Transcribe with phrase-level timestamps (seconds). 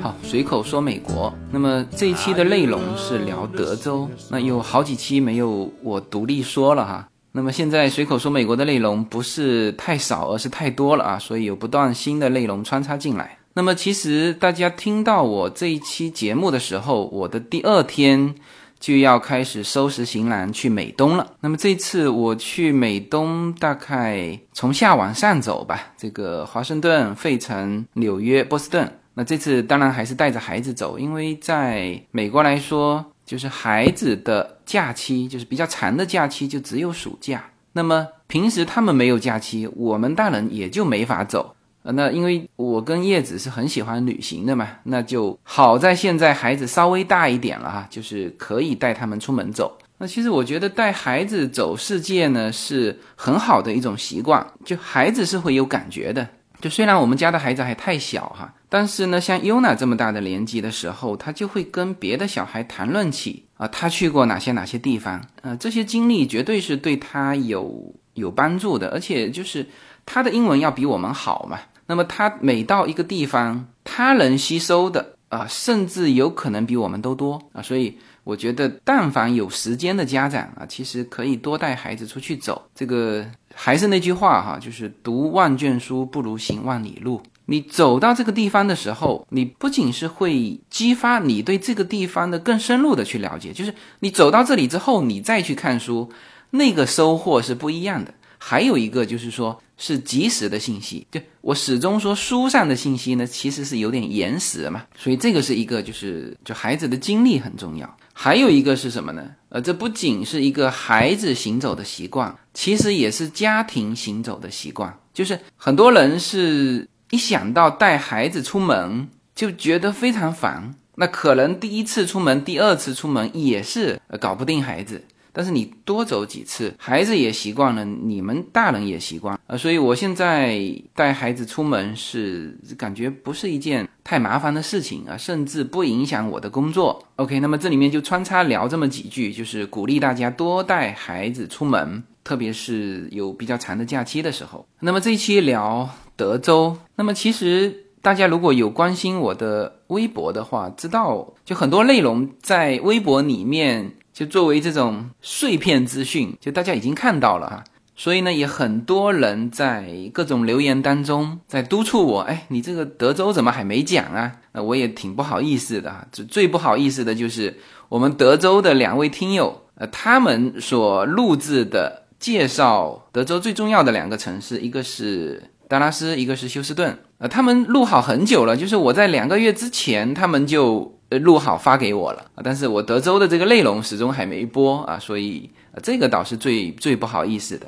[0.00, 1.34] 好，随口说美国。
[1.50, 7.08] 那么这一期的内容是聊德州，那有好几期没有我独立说了哈。
[7.32, 13.38] 那么现在随口说美国的内容不是太少，而是太多了啊，所以有不断新的内容穿插进来。
[13.54, 18.36] 那么其实大家听到我这一期节目的时候，我的第二天。
[18.86, 21.32] 就要开始收拾行囊去美东了。
[21.40, 25.92] 那么这次我去美东，大概从下往上走吧。
[25.96, 28.88] 这个华盛顿、费城、纽约、波士顿。
[29.14, 37.44] 那这次当然还是带着孩子走，因为在美国来说，就是孩子的假期就是比较长的假期，就只有暑假。
[37.72, 41.55] 那么平时他们没有假期，我们大人也就没法走。
[41.92, 49.78] 那因为我跟叶子是很喜欢旅行的嘛，那就好在现在孩子稍微大一点了哈，就是可以带他们出门走。
[49.98, 56.28] 那其实我觉得带孩子走世界呢是很好的一种习惯，就孩子是会有感觉的。
[56.60, 69.66] 就虽然我们家的孩子还太小哈，但是呢，像 Yuna 这么大的年纪的时候，他就会跟别的小孩谈论起啊，他去过哪些哪些地方，呃，这些经历绝对是对他有有帮助的，而且就是
[70.06, 71.58] 他的英文要比我们好嘛。
[71.86, 77.62] 那么他每到一个地方，他能吸收的啊，甚至有可能比我们都多啊。
[77.62, 82.68] 所以我觉得，但凡有时间的家长啊，其实可以多带孩子出去走。
[82.74, 87.22] 这个还是那句话哈，就是读万卷书不如行万里路。
[87.48, 96.10] 你走到这个地方的时候，你不仅是会激发你对这个地方的更深入的去了解，就是你走到这里之后，你再去看书，
[96.50, 98.12] 那个收获是不一样的。
[98.38, 99.60] 还有一个就是说。
[99.78, 107.96] 是及时的信息，就我始终说书上的信息呢，其实是有点延时嘛，所以这个是一个就是就孩子的经历很重要。
[108.14, 109.30] 还有一个是什么呢？
[109.50, 114.98] 呃，这不仅是一个孩子行走的习惯，其实也是家庭行走的习惯。
[115.12, 125.04] 就是很多人是一想到带孩子出门就觉得非常烦，那可能第一次出门、第二次出门也是搞不定孩子。
[125.36, 130.58] 但是你多走几次，孩子也习惯了，你们大人也习惯啊，所以我现在
[130.94, 137.04] 带孩子出门是感觉不是一件太麻烦的事情啊，甚至不影响我的工作。
[137.16, 144.66] OK，那么这里面就穿插聊这么几句，就是鼓励大家多带孩子出门，特别是有比较长的假期的时候。
[144.80, 145.86] 那么这一期聊
[146.16, 153.92] 德州，那么其实大家如果有关心我的微博的话，知道就很多内容在微博里面。
[154.16, 164.32] 就作为这种碎片资讯，就大家已经看到了哈，所以呢，也很多人在各种留言当中在督促我，哎，你这个德州怎么还没讲啊？
[164.52, 166.06] 那我也挺不好意思的哈。
[166.10, 167.58] 最最不好意思的就是
[167.90, 180.95] 我们德州的两位听友，呃，他们所录制的介绍德州最重要的两个城市，一个是达拉斯，一个是休斯顿，呃，他们录好很久了，就是我在两个月之前，他们就。
[181.08, 185.50] 录好发给我了，但是我德州的这个内容始终还没播啊，所以
[185.82, 187.66] 这个倒是最最不好意思的。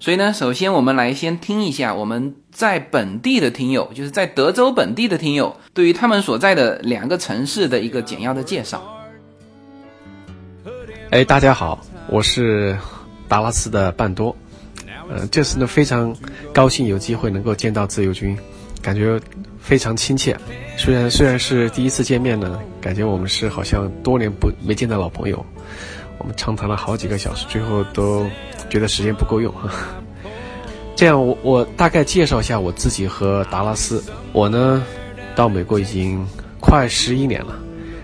[0.00, 8.82] 所以呢，首先我们来先听一下我们在本地的听友，就是在德州本地的听友，对于他们所在的两个城市的一个简要的介绍。
[11.10, 12.78] 哎，大家好，我是
[13.26, 14.34] 达拉斯的半多，
[15.10, 16.14] 呃，这次呢非常
[16.54, 18.38] 高兴有机会能够见到自由军，
[18.82, 19.20] 感觉。
[19.60, 20.34] 非常亲切，
[20.78, 25.44] 虽然虽然是第一次见面呢，感觉我们是好像多年不没见的老朋友。
[26.16, 28.26] 我们长谈了好几个小时，最后都
[28.70, 29.52] 觉得时间不够用。
[30.96, 34.02] 这样，我我大概介绍一下我自己和达拉斯。
[34.32, 34.82] 我呢，
[35.34, 36.26] 到美国已经
[36.60, 37.54] 快十一年了，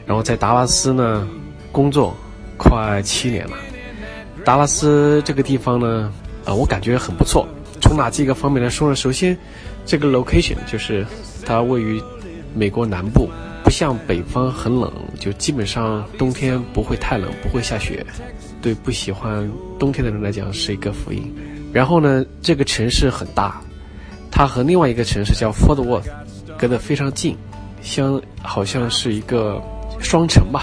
[0.05, 1.27] 然后在达拉斯呢
[1.73, 2.15] 工作
[2.59, 3.57] 快七年了。
[4.45, 6.13] 达拉斯这个地方呢，
[6.45, 7.49] 啊，我感觉很不错。
[7.81, 8.95] 从哪几个方面来说呢？
[8.97, 9.37] 首先，
[9.85, 11.07] 这个 location 就是。
[11.47, 12.03] 它位于
[12.55, 13.29] 美国南部，
[13.63, 14.91] 不像北方很冷，
[15.21, 18.03] 就基本上冬天不会太冷，不会下雪。
[18.63, 19.47] 对不喜欢
[19.79, 21.31] 冬天的人来讲是一个福音。
[21.71, 23.61] 然后呢，这个城市很大，
[24.31, 26.09] 它和另外一个城市叫 Fort Worth
[26.57, 27.37] 隔得非常近，
[27.83, 29.63] 相好像是一个
[30.01, 30.63] 双城吧。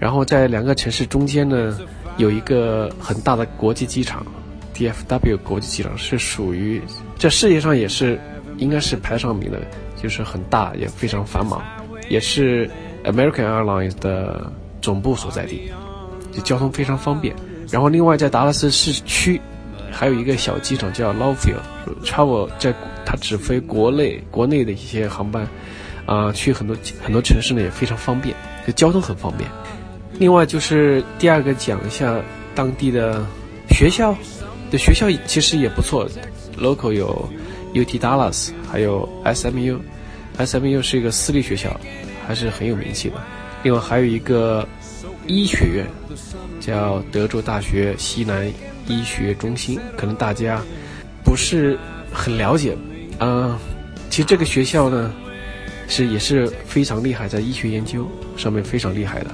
[0.00, 1.78] 然后在两个城市中间呢，
[2.16, 4.26] 有一个很大的国际机场
[4.74, 6.82] ，DFW 国际机场是属于
[7.16, 8.18] 这世界上也是
[8.62, 9.60] 应该是排上名的。
[10.02, 11.62] 就是很大，也非常繁忙，
[12.08, 12.68] 也是
[13.04, 15.70] American Airlines 的总部所在地，
[16.32, 17.32] 就交通非常方便。
[17.70, 19.40] 然后另外在达拉斯市区，
[19.92, 22.74] 还有一个小机场叫 Lowfield，travel 在
[23.06, 25.46] 它只飞国内国内的一些航班，
[26.04, 28.34] 啊，去很多很多城市呢也非常方便，
[28.66, 29.48] 就交通很方便。
[30.18, 32.20] 另外就是第二个讲一下
[32.56, 33.24] 当地的
[33.70, 34.12] 学校，
[34.68, 36.08] 的学校其实也不错。
[36.58, 37.28] local 有
[37.74, 39.78] UT Dallas，还有 SMU。
[40.38, 41.78] SMU 是一个私立学校，
[42.26, 43.16] 还是很有名气的。
[43.62, 44.66] 另外还有一个
[45.26, 45.86] 医学院，
[46.60, 48.50] 叫德州大学西南
[48.86, 50.60] 医学中心，可能大家
[51.22, 51.78] 不是
[52.12, 52.76] 很了解。
[53.20, 53.56] 嗯，
[54.10, 55.12] 其实这个学校呢，
[55.86, 59.30] 是也是非常厉害，在医学研究上面非常厉害的。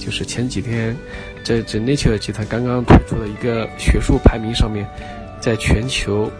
[0.00, 0.96] 就是前几天，
[1.42, 4.86] 这这 Nature 集团刚刚推出的一个学术排名上面，
[5.40, 6.30] 在全球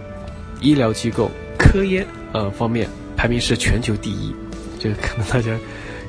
[0.61, 4.35] 医疗机构科研呃方面排名是全球第一。
[4.79, 5.51] 这个可能大家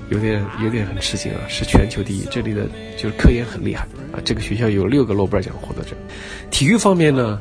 [0.10, 2.26] 有点有点很吃惊啊，是全球第一。
[2.30, 2.68] 这里的
[2.98, 4.20] 就是科研很厉害啊。
[4.24, 5.96] 这个学校有六个诺贝尔奖获得者。
[6.52, 7.40] 体育方面呢？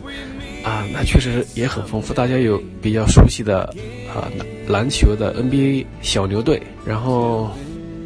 [0.64, 2.12] 啊，那确实也很丰富。
[2.12, 3.72] 大家有比较熟悉的
[4.12, 4.26] 啊，
[4.66, 7.50] 篮球的 NBA 小牛队，然后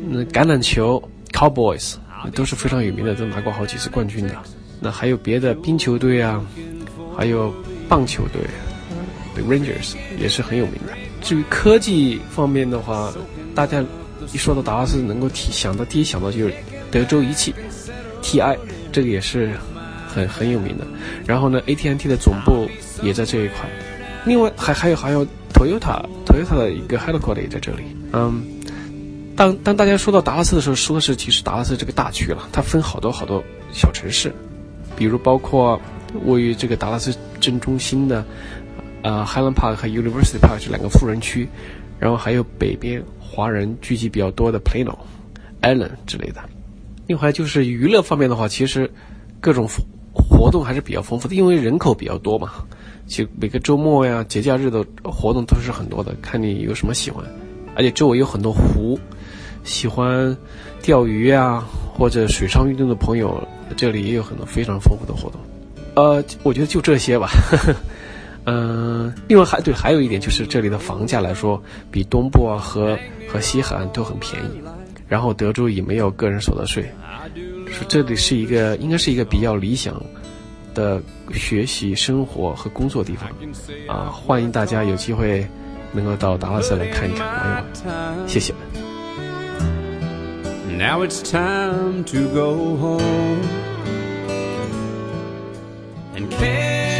[0.06, 1.94] 那橄榄球 Cowboys
[2.34, 4.34] 都是非常有名的，都拿过好几次冠军的。
[4.78, 6.44] 那还有别的冰球队啊，
[7.16, 7.50] 还有
[7.88, 8.42] 棒球队
[9.34, 10.92] The Rangers 也是很有名的。
[11.22, 13.12] 至于科技方面的话，
[13.54, 13.84] 大家
[14.32, 16.54] 一说到达拉斯，能够提想到第一想到就是
[16.90, 17.54] 德州仪器
[18.22, 18.56] TI，
[18.92, 19.52] 这个也是。
[20.12, 20.84] 很很有名的，
[21.24, 22.68] 然后呢，AT&T 的总部
[23.00, 23.58] 也在这一块，
[24.26, 25.24] 另外还还有还有
[25.54, 27.84] Toyota，Toyota 的一个 headquarter 也在这里。
[28.12, 28.42] 嗯，
[29.36, 33.40] 当当大家说到达拉斯的时候，说的是其实达拉斯这个大区了，它分好多好多
[33.72, 34.34] 小城市，
[34.96, 35.80] 比如包括
[36.24, 38.24] 位于这个达拉斯正中心的
[39.02, 41.48] 呃 Highland Park 和 University Park 这两个富人区，
[41.98, 44.96] 然后还有北边华人聚集比较多的 Plano、
[45.62, 46.40] Allen 之类的。
[47.06, 48.90] 另外就是娱乐方面的话，其实
[49.40, 49.68] 各种。
[50.12, 52.50] 活动还是比较丰富的，因为人口比较多嘛，
[53.06, 57.24] 其实每个周末呀、节假日的活动都是很多的，看你有什么喜欢。
[57.76, 58.98] 而且周围有很多湖，
[59.62, 60.36] 喜欢
[60.82, 61.64] 钓鱼啊
[61.94, 63.40] 或者水上运动的朋友，
[63.76, 65.40] 这里也有很多非常丰富的活动。
[65.94, 67.28] 呃，我觉得就这些吧。
[67.28, 67.76] 呵 呵
[68.44, 72.98] 嗯，另外还对，还有一点就是这里的房价来说，比东部啊和
[73.28, 74.60] 和西海岸都很便宜。
[75.08, 76.90] 然后德州也没有个人所得税。
[77.66, 80.00] 说这里是一个应该是一个比较理想
[80.74, 81.02] 的
[81.32, 83.28] 学习、生活和工作地方
[83.88, 84.06] 啊！
[84.10, 85.46] 欢迎大家有机会
[85.92, 88.28] 能够到达拉斯来看一看，玩一玩。
[88.28, 88.54] 谢谢。
[90.78, 93.40] Now it's time to go home.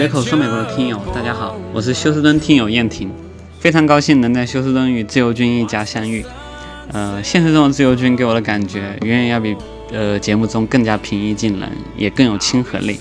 [0.01, 3.11] 随口说美国的听友，大家好，我是休斯敦听友燕婷，
[3.59, 6.25] 非常高兴能在休斯敦与自由军一家相遇。
[6.91, 9.55] 呃，现实中的自由军给我的感觉远远要比。
[9.93, 11.69] 呃，节目中更加平易近人，
[11.99, 12.99] 也更有亲和力。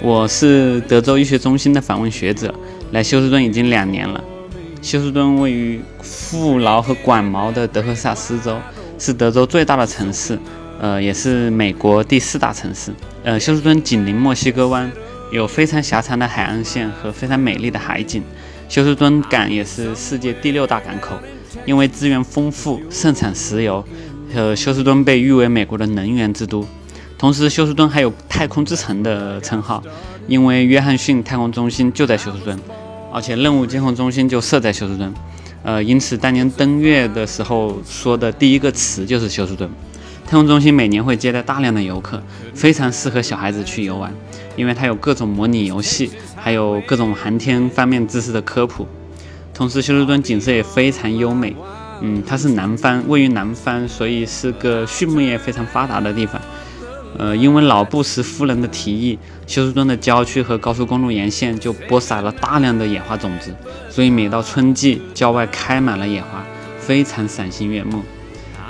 [0.00, 2.54] 我是德州医学中心的访问学者，
[2.92, 4.24] 来休斯敦已经两年了。
[4.80, 8.56] 休斯敦位于富饶和广袤的德克萨斯州，
[8.98, 10.38] 是德州最大的城市，
[10.80, 12.94] 呃，也是美国第四大城市。
[13.24, 14.90] 呃，休斯敦紧邻墨西哥湾，
[15.30, 18.22] 有非常狭长的海岸线和非常美丽的海景。
[18.68, 21.16] 休斯敦港也是世界第六大港口，
[21.66, 23.84] 因为资源丰富，盛产石油。
[24.32, 26.64] 呃，休斯敦被誉为美国的能源之都，
[27.18, 29.82] 同时休斯敦还有“太空之城”的称号，
[30.28, 32.56] 因为约翰逊太空中心就在休斯敦，
[33.12, 35.12] 而且任务监控中心就设在休斯敦。
[35.64, 39.68] 呃，因此当年登月的时候说的第一个词就是休斯敦。
[40.30, 42.22] 太空中心每年会接待大量的游客，
[42.54, 44.14] 非常适合小孩子去游玩，
[44.54, 48.86] 因为它有各种模拟游戏，还有各种航天方面知识的科普。
[49.52, 51.56] 同时，休斯敦景色也非常优美。
[52.00, 56.40] 嗯，它是南方，位于南方，所以是个畜牧业非常发达的地方。
[57.18, 59.18] 呃，因为老布什夫人的提议，
[59.48, 63.52] 休斯敦的郊区和高速公路沿线就播撒了大量的野花种子，
[63.88, 66.44] 所以每到春季，郊外开满了野花，
[66.78, 68.04] 非常赏心悦目。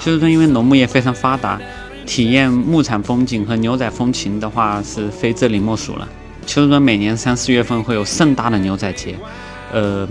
[0.01, 1.61] 休斯顿因为农牧业非常发达，
[2.07, 6.09] 体验牧场风景和牛仔风情的话，是非这里莫属了。
[6.47, 9.15] 休斯顿每年三四月份会有盛大的牛仔节。
[9.73, 10.09] 呃，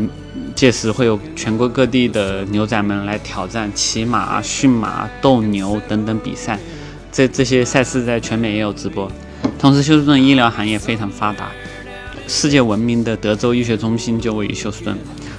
[0.56, 6.58] 届时会有全国各地的牛仔们来挑战骑马、驯马、斗牛等等比赛，
[7.12, 9.12] 这这些赛事在全美也有直播。
[9.58, 11.50] 同时，休斯顿医疗行业非常发达，
[12.26, 14.96] 世界闻名的德州医学中心就位于休斯顿。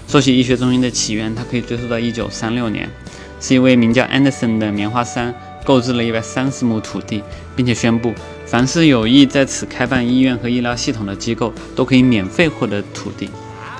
[0.06, 2.90] 说起医学中心的起源，它可以追溯到1936年，
[3.40, 5.32] 是一位名叫 Anderson 的棉花商
[5.64, 7.22] 购置了一百三十亩土地，
[7.56, 8.12] 并且宣布，
[8.46, 13.28] 凡是有意在此开办医院和医疗系统的机构，都可以免费获得土地。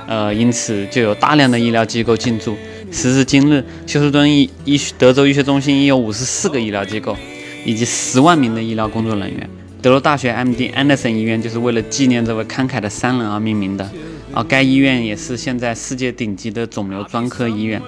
[0.06, 2.56] 呃，因此就有大量的医疗机构进驻。
[2.90, 7.16] 时至今日，休斯敦医医德州医学中心已有五十四个医疗机构，
[7.64, 9.48] 以及十万名的医疗工作人员。
[9.80, 10.70] 德州大学 M.D.
[10.70, 13.88] Anderson 医院就是为了纪念这位慷慨的商人而命名的。
[14.32, 17.80] 而该医院也是现在世界顶级的肿瘤专科医院。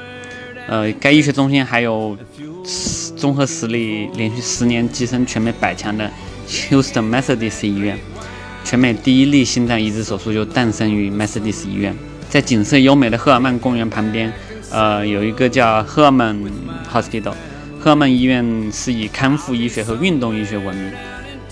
[0.73, 2.17] 呃，该医学中心还有
[3.14, 6.11] 综合实力连续十年跻身全美百强的
[6.49, 7.99] Houston Methodist 医院。
[8.64, 11.95] 全美第一例心脏移植手术就诞生于 Methodist 医院，
[12.31, 14.33] 在景色优美的赫尔曼公园旁边，
[14.71, 16.35] 呃，有一个叫赫尔曼
[16.91, 17.35] Hospital。
[17.79, 20.91] 赫尔曼医院是以康复医学和运动医学闻名，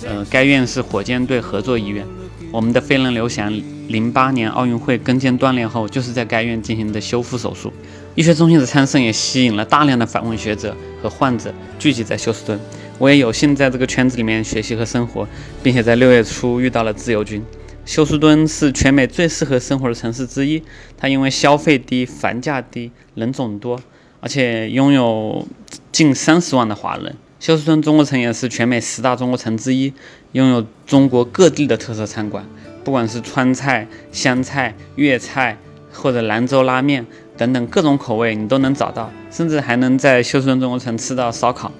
[0.07, 2.07] 呃，该院是火箭队合作医院。
[2.51, 3.53] 我们的飞人刘翔，
[3.89, 7.71] 零八年奥运会跟腱断裂后，就是在该院进行的修复手术。
[8.17, 12.59] 医学中心的参生也吸引了大量的访问学者和患者聚集在休斯顿。
[12.99, 15.27] 我也有幸在这个圈子里面学习和生活，
[15.63, 17.43] 并且在六月初遇到了自由军。
[17.87, 20.63] 休斯敦是全美最适合生活的城市之一，
[20.99, 23.81] 它因为消费低、房价低、人种多，
[24.21, 25.47] 而且拥有
[25.93, 27.17] 近三十万的华人。
[27.39, 29.93] 休斯敦中国城也是全美十大中国城之一，
[30.33, 32.45] 拥有中国各地的特色餐馆，
[32.85, 35.57] 不管是川菜、湘菜、粤菜
[35.91, 37.07] 或者兰州拉面
[37.41, 41.73] 等等各种口味，你都能找到，甚至还能在休斯顿中国城吃到烧烤。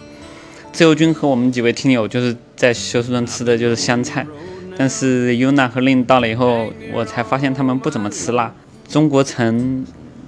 [0.73, 4.27] 自由军和我们几位听友就是在休斯顿吃的就是湘菜，
[4.79, 8.51] 但是 Yuna 和 Lin 到了以后，我才发现他们不怎么吃辣。
[8.89, 9.85] 中国城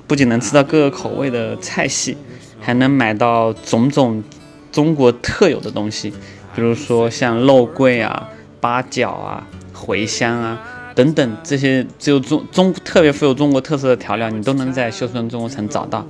[0.07, 2.15] 不仅能吃到各个口味的菜系，
[2.61, 4.23] 还能买到种种
[4.71, 6.13] 中国特有的东西，
[6.55, 8.29] 比如说像肉桂啊、
[8.61, 10.61] 八角啊、茴香啊
[10.95, 16.07] 等等这些只有中中特别富有中国特色的调料，你都能在休斯顿中国城找到。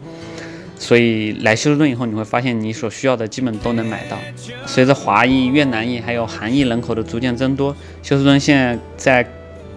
[0.79, 4.19] 所以来休斯顿以后，你会发现你所需要的基本都能买到。
[4.67, 9.31] 随着华裔、越南裔还有韩裔人口的逐渐增多，休斯顿现在在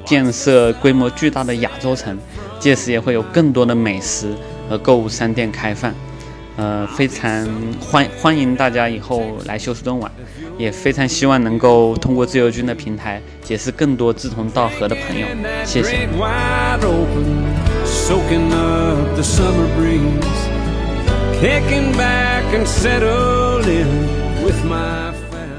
[0.04, 2.18] 建设规模巨大的亚洲城，
[2.60, 4.34] 届时也会有更多的美食
[4.68, 5.94] 和购物商店开放。
[6.58, 7.48] 呃，非常
[7.80, 10.10] 欢欢迎大家以后来休斯顿玩，
[10.58, 15.28] 也非常希望能够通过自由军的平台结识更多志同道合的朋友。
[15.66, 16.08] 谢谢。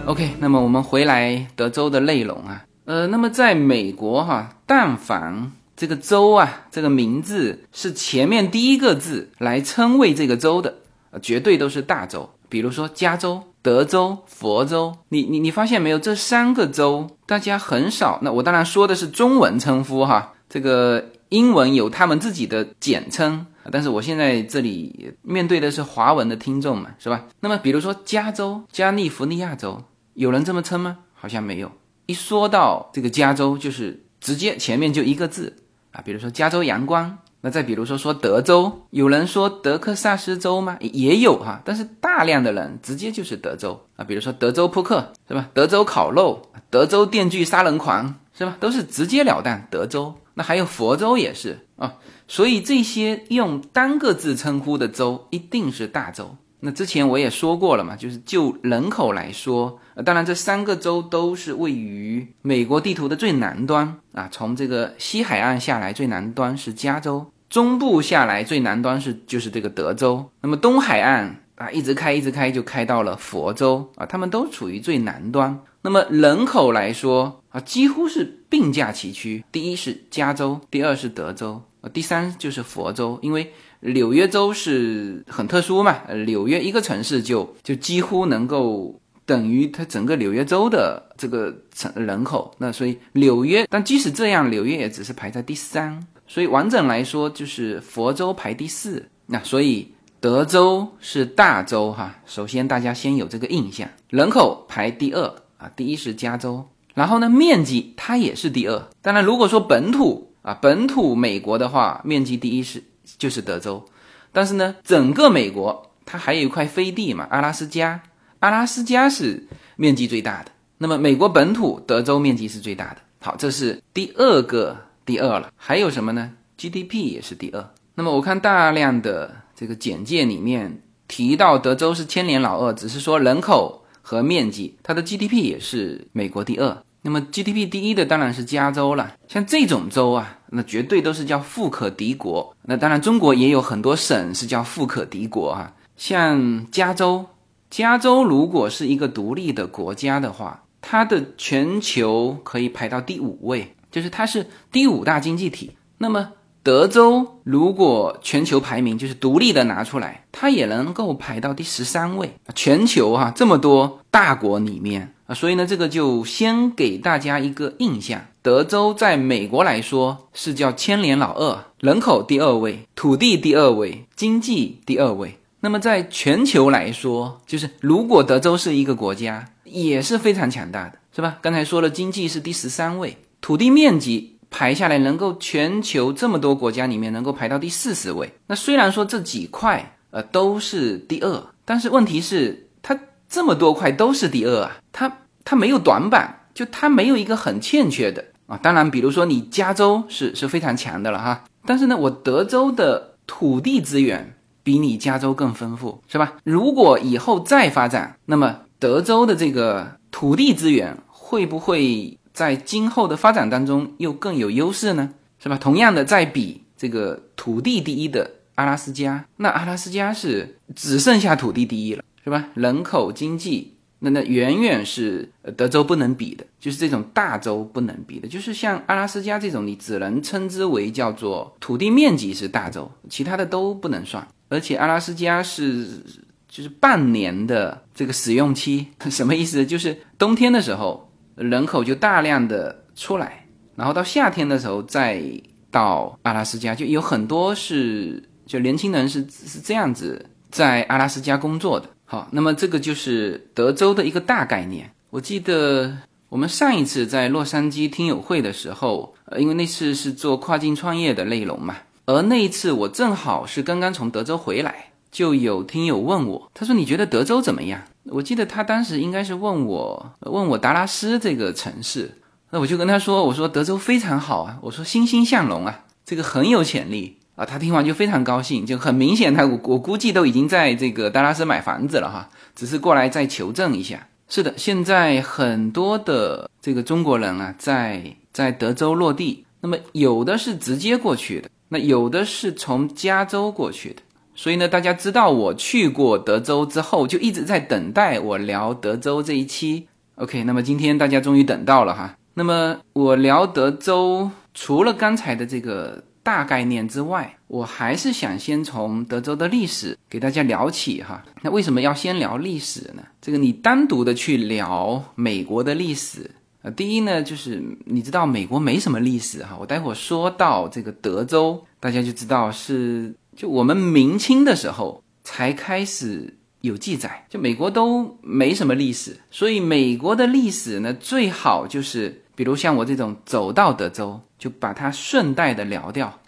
[0.06, 10.76] OK，那么我们回来德州的内容啊，呃，那么在美国哈，但凡这个州啊，这个名字是前面第一个字来称谓这个州的，
[11.20, 12.30] 绝对都是大州。
[12.48, 15.98] 比如说加州、德州、佛州，你你你发现没有？
[15.98, 18.20] 这三个州大家很少。
[18.22, 23.44] 那我当然说的是中文称呼哈，这个英文有他们自己的简称。
[23.72, 27.24] 但是我现在这里面对的是华文的听众嘛，是吧？
[27.40, 29.82] 那么比如说加州、加利福尼亚州，
[30.14, 30.98] 有人这么称吗？
[31.12, 31.72] 好像没有。
[32.06, 35.52] 一说到这个加州，就是直接前面就一个字
[35.90, 37.18] 啊，比如说加州阳光。
[37.46, 40.76] 那再比如说说德州，有人说德克萨斯州吗？
[40.80, 45.48] 也有哈，但是大量的人直接就是德州啊，比如说德州扑克是吧？
[45.54, 48.56] 德州烤肉、德州电锯杀人狂是吧？
[48.58, 50.12] 都是直截了当德州。
[50.34, 51.94] 那还有佛州也是啊。
[52.26, 56.34] 所以这些用单个字称呼的州一定是大州。
[56.58, 64.28] 那之前我也说过了嘛，就是就人口来说，当然这三个州都是位于美国地图的最南端啊。
[64.32, 70.30] 从这个西海岸下来，最南端是加州；中部下来最南端是就是这个德州。
[70.42, 75.58] 那么东海岸啊，一直开一直开就开到了佛州啊，他们都处于最南端。
[75.80, 81.62] 那么人口来说啊，几乎是并驾齐驱，第一是加州，第二是德州。
[81.80, 96.06] 啊第三就是佛州，因为纽约州是很特殊嘛，纽约一个城市就就几乎能够等于它整个纽约州的这个城人口，那所以纽约，但即使这样，纽约也只是排在第三，
[96.36, 99.90] 所以完整来说就是佛州排第四，那所以
[100.20, 105.24] 德州是大州哈，首先大家先有这个印象，人口排第二
[105.56, 106.62] 啊，第一是加州，
[106.92, 110.30] 然后呢面积它也是第二，当然如果说本土。
[110.42, 112.84] 啊，本土美国的话，面积第一是
[113.16, 113.82] 就是德州，
[114.30, 118.02] 但是呢，整个美国它还有一块飞地嘛，阿拉斯加，
[118.40, 120.52] 阿拉斯加是面积最大的。
[120.76, 122.98] 那么美国本土德州面积是最大的。
[123.20, 125.50] 好，这是第二个第二了。
[125.56, 127.70] 还有什么呢？GDP 也是第二。
[127.94, 136.76] 那么我看大量的这个简介里面提到德州是千年老二，只是说人口和面积，它的 GDP 也是美国第二。
[137.02, 142.56] 那么 GDP 第一的当然是加州了，像这种州啊，那绝对都是叫富可敌国。
[142.62, 147.24] 那当然，中国也有很多省是叫富可敌国啊，像加州，
[147.70, 155.74] 加州如果是一个独立的国家的话，它的全球可以排到第五位，就是它是第五大经济体。
[155.96, 162.30] 那么德州如果全球排名就是独立的拿出来，它也能够排到第十三位。
[162.54, 165.14] 全球哈这么多大国里面。
[165.26, 175.38] 啊，所以呢，这个就先给大家一个印象：德州在美国来说是叫千年老二，人口第二位，土地第二位，经济第二位。
[175.60, 181.38] 那么在全球来说，就是如果德州是一个国家，也是非常强大的，是吧？
[181.40, 188.28] 刚才说了，经济是第十三位，土地面积排下来，能够全球这么多国家里面能够排到第四十位。
[188.48, 192.98] 那虽然说这几块呃都是第二，但是问题是它
[193.28, 198.58] 这么多块都是第二啊，它它没有短板，就它没有一个很欠缺的啊。
[198.60, 204.32] 当然，比如说你加州是是非常强的了哈，但是呢，我德州的土地资源。
[204.64, 206.32] 比你加州更丰富，是吧？
[206.42, 215.14] 如果以后再发展，那么德州的这个土地资源会不会在今后的发展当中又更有优势呢？
[215.38, 215.56] 是吧？
[215.56, 222.50] 同样的，再比这个土地第一的阿拉斯加，那阿拉斯加是只剩下土地第一了，是吧？
[222.52, 223.72] 人口经济。
[224.00, 225.26] 那那远远是
[225.56, 234.28] 德州不能比的，就是这种大州不能比的，就是像阿拉斯加这种，你只能称之为叫做土地面积是大州，其他的都不能算。
[234.50, 236.02] 而且阿拉斯加是
[236.46, 239.64] 就是半年的这个使用期， 什么意思？
[239.64, 245.22] 就是冬天的时候人口就大量的出来，然后到夏天的时候再
[245.70, 251.88] 到阿拉斯加，就有很多是就年轻人是是这样子在阿拉斯加工作的。
[252.04, 254.90] 好，那么这个就是德州的一个大概念。
[255.10, 255.96] 我记得
[256.28, 261.76] 我们上一次在洛杉矶听友会的时候，呃，因为那次是做跨境创业的内容嘛，
[262.06, 267.80] 而那一次我正好是刚刚从德州回来，就有听友问我，他说你觉得德州怎么样？
[268.04, 272.18] 我记得他当时应该是问我，问我达拉斯这个城市，
[272.50, 277.16] 那我就跟他说，我说德州非常好啊，我说欣欣向荣啊，这个很有潜力。
[277.34, 284.06] 啊，他听完就非常高兴，就很明显，他我我估计都已经在这个达拉斯买房子了哈，只是过来再求证一下。
[284.28, 294.02] 是的，现在很多的这个中国人啊，在在德州落地，那么有的是直接过去的，那有的是从加州过去的。
[294.36, 299.88] 所以呢，大家知道我去过德州之后，就一直在等待我聊德州这一期。
[300.14, 302.16] OK，那么今天大家终于等到了哈。
[302.34, 306.04] 那么我聊德州，除了刚才的这个。
[306.26, 311.24] 大概念之外，我还是想先从德州的历史给大家聊起哈。
[311.42, 313.02] 那为什么要先聊历史呢？
[313.22, 316.28] 这个你单独的去聊美国的历史
[316.62, 319.56] 呃，第一呢，就是你知道美国没什么历史哈。
[319.60, 334.20] 我待会儿说到这个德州，大家就知道是就我们明清的时候才开始有记载，就美国都没什么历史，所以美国的历史呢，最好就是比如像我这种走到德州。
[334.38, 336.20] 就把它顺带的聊掉，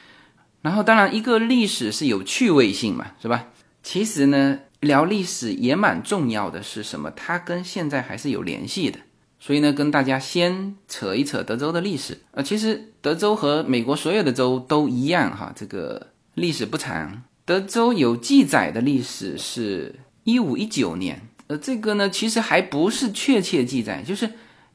[0.63, 3.49] 然后当然一个历史是有趣味性嘛，是吧？
[3.83, 7.11] 其实呢，聊历史也蛮重要的是什么？
[7.11, 8.99] 它跟现在还是有联系的。
[9.39, 12.43] 所以呢，跟大家先扯一扯德州的历史啊。
[12.43, 16.07] 其实德州和美国所有的州都一样哈，这个
[16.39, 17.23] 历史不长。
[17.45, 24.31] 德州有记载的历史是一五一九年，呃，这个呢其实还不是确切记载，就是。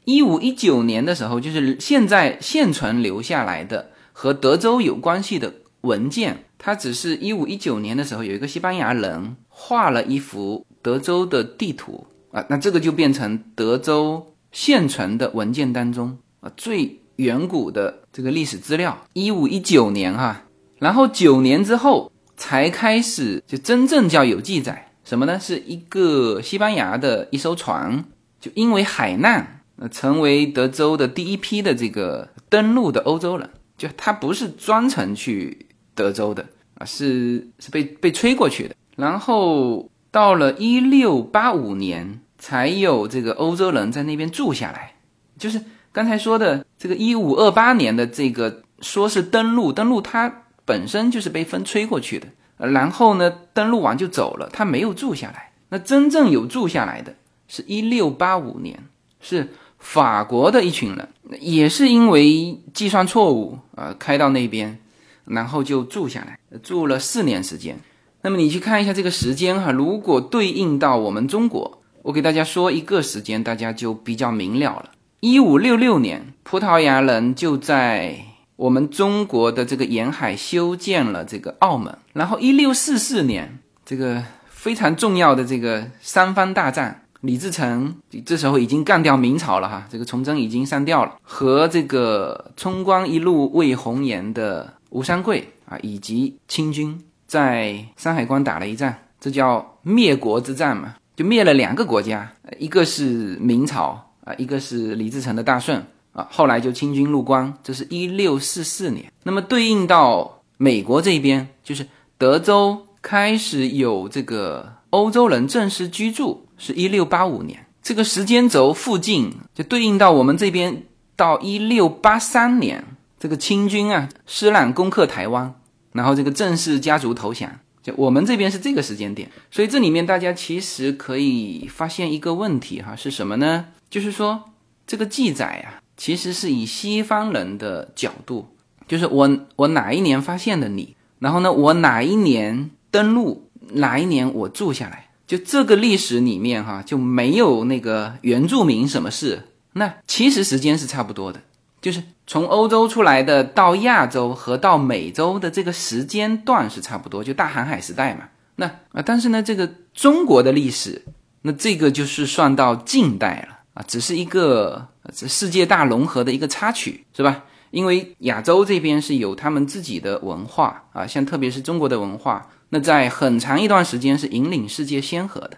[0.05, 19.05] 一五一九年的时候，就是现在现存留下来的和德州有关系的文件，它只是一五一九年的时候有一个西班牙人画了一幅德州的地图啊，那这个就变成德州现存的文件当中啊最远古的这个历史资料。
[19.13, 20.43] 一五一九年哈，
[20.83, 25.39] 然后九年之后才开始就真正叫有记载，什么呢？
[25.39, 28.03] 是一个西班牙的一艘船，
[28.41, 29.61] 就因为海难。
[29.77, 35.65] 呃，成为德州的第一批的这个登陆的欧洲人，就他不是专程去
[35.95, 38.75] 德州的啊，是是被被吹过去的。
[38.95, 44.93] 然后到了一六八五年，才有这个欧洲人在那边住下来。
[45.39, 45.59] 就是
[45.91, 52.27] 刚才说的这个一五二八年的这个说是登陆，登陆他本身就是被风吹过去的。
[52.57, 55.51] 然后呢，登陆完就走了，他没有住下来。
[55.69, 57.15] 那真正有住下来的
[57.47, 58.83] 是一六八五年，
[59.19, 59.49] 是。
[59.85, 61.09] 法国的一群人
[61.41, 64.79] 也是因为计算错误啊，开到那边，
[65.25, 67.77] 然后就住下来，住了四年时间。
[68.21, 74.91] 那么你去看一下这个时间哈，如果对应到我们中国，我给大家说一个时间，大家就比较明了了。
[75.19, 78.17] 一五六六年，葡萄牙人就在
[78.55, 86.99] 我们中国的这个沿海修建了这个澳门，然后一六四四年，这个非常重要的这个三藩大战。
[87.21, 105.81] 李自成这时候已经干掉明朝了哈，这个崇祯已经上吊了，和这个冲冠一怒为红颜的吴三桂啊，以及清军在山海关打了一战，这叫灭国之战嘛，就灭了两个国家，一个是明朝啊，一个是李自成的大顺
[106.13, 109.11] 啊，后来就清军入关，这是一六四四年。
[109.23, 111.85] 那么对应到美国这边，就是
[112.17, 116.47] 德州开始有这个欧洲人正式居住。
[116.55, 120.83] 是一六八五年，这个时间轴附近就对应到我们这边
[121.17, 122.81] 到一六八三年，
[123.19, 125.53] 这个清军啊，施琅攻克台湾，
[125.91, 129.29] 然后这个郑氏家族投降，就我们这边是这个时间点。
[129.51, 133.65] 所以这里面大家其实可以发现一个问题哈，是什么呢？
[133.89, 134.51] 就是说
[134.87, 138.47] 这个记载啊，其实是以西方人的角度，
[138.87, 145.09] 就是我我哪一年发现的你，然后呢，我哪一年登陆，哪一年我住下来。
[145.25, 149.47] 就这个历史里面哈，就没有那个原住民什么事。
[149.71, 151.39] 那其实时间是差不多的，
[151.81, 158.25] 就是从欧洲出来的到亚洲和到美洲的这个时间段是差不多，就大航海时代嘛。
[158.57, 161.03] 那啊，但是呢，这个中国的历史，
[161.43, 167.43] 那这个就是算到近代了啊，只是一个世界大融合的一个插曲，是吧？
[167.71, 172.47] 因为亚洲这边是有他们自己的文化啊，像特别是中国的文化。
[172.69, 175.57] 那在很长一段时间是引领世界先河的，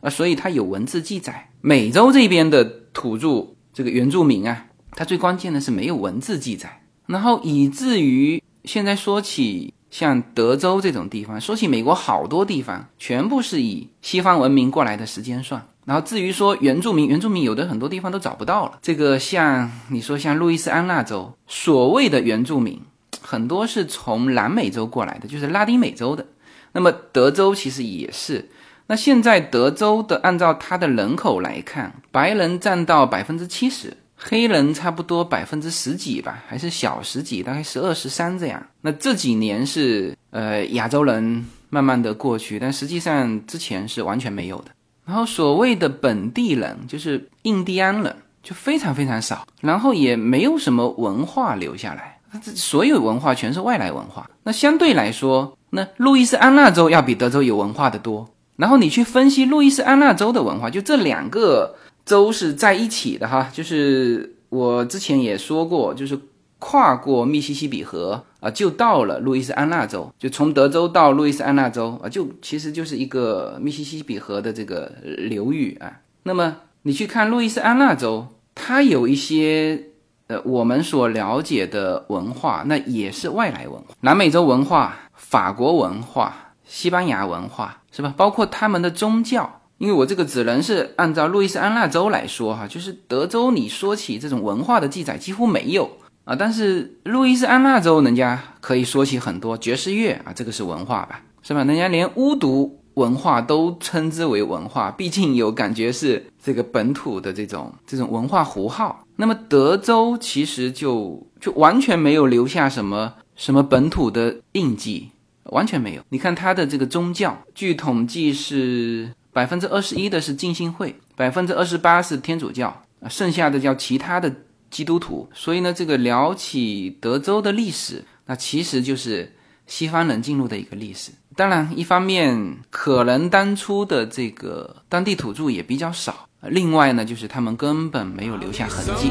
[0.00, 1.50] 啊，所以它有文字记载。
[1.60, 15.66] 美洲这边的土著这个原住民啊，它最关键的是没有文字记载，然后以至于现在说起像德州这种地方，说起美国好多地方，全部是以西方文明过来的时间算。
[15.84, 18.78] 然后至于说原住民，原住民有的很多地方都找不到了。
[18.80, 22.80] 这个像你说像路易斯安那州所谓的原住民，
[23.20, 26.26] 很多是从南美洲过来的，就是拉丁美洲的。
[26.72, 28.48] 那么德州其实也是，
[28.86, 38.66] 那现在德州的按照它的人口来看，白人占到百分之七十，黑人差不多百分之十几吧，还是小十几，大概十二十三这样。
[38.80, 44.70] 那这几年是呃亚洲人慢慢的过去，但实际上之前是完全没有的。
[45.04, 54.28] 然后所谓的本地人就是印第安人，就非常非常少，然后也没有什么文化留下来，这所有文化全是外来文化。
[54.42, 55.56] 那相对来说。
[55.76, 61.74] 那路易斯安那州要比德州有文化的多，然后你去分析路易斯安那州的文化，就这两个
[62.06, 66.16] 州是在一起的哈，就是我之前也说过，就是
[66.60, 76.00] 跨过密西西比河啊，就到了路易斯安那州，就从德州到路易斯安那州啊，就其实就是一个密西西比河的这个流域啊。
[76.24, 79.84] 那么你去看路易斯安那州，它有一些
[80.26, 84.96] 呃我们所了解的文化，那也是外来文化，南美洲文化。
[85.16, 88.12] 法国文化、西班牙文化是吧？
[88.16, 95.90] 包括他们的宗教，因为我这个只能是按照路易斯安那州来说哈，就是德州你说起这种文化的记载几乎没有
[96.24, 101.62] 啊，但是路易斯安那州人家可以说起很多爵士乐啊，这个是文化吧，是吧？
[101.64, 109.04] 人家连巫毒文化都称之为文化，毕竟有感觉是这个本土的这种这种文化符号。
[109.16, 115.10] 那么德州其实就就完全没有留下什么什么本土的印记。
[115.50, 116.02] 完全没有。
[116.08, 122.68] 你看他的这个宗教，据统计是百分之二十一的是浸信会，百分之二十八是天主教
[123.00, 124.34] 啊，剩下的叫其他的
[124.74, 125.28] 基督徒。
[125.32, 129.32] 所以呢，这个聊起德州的历史，那其实就是
[129.66, 131.12] 西方人进入的一个历史。
[131.36, 139.10] 当然，一方面可能当初的这个当地土著也比较少，另外呢，就是他们根本没有留下痕迹。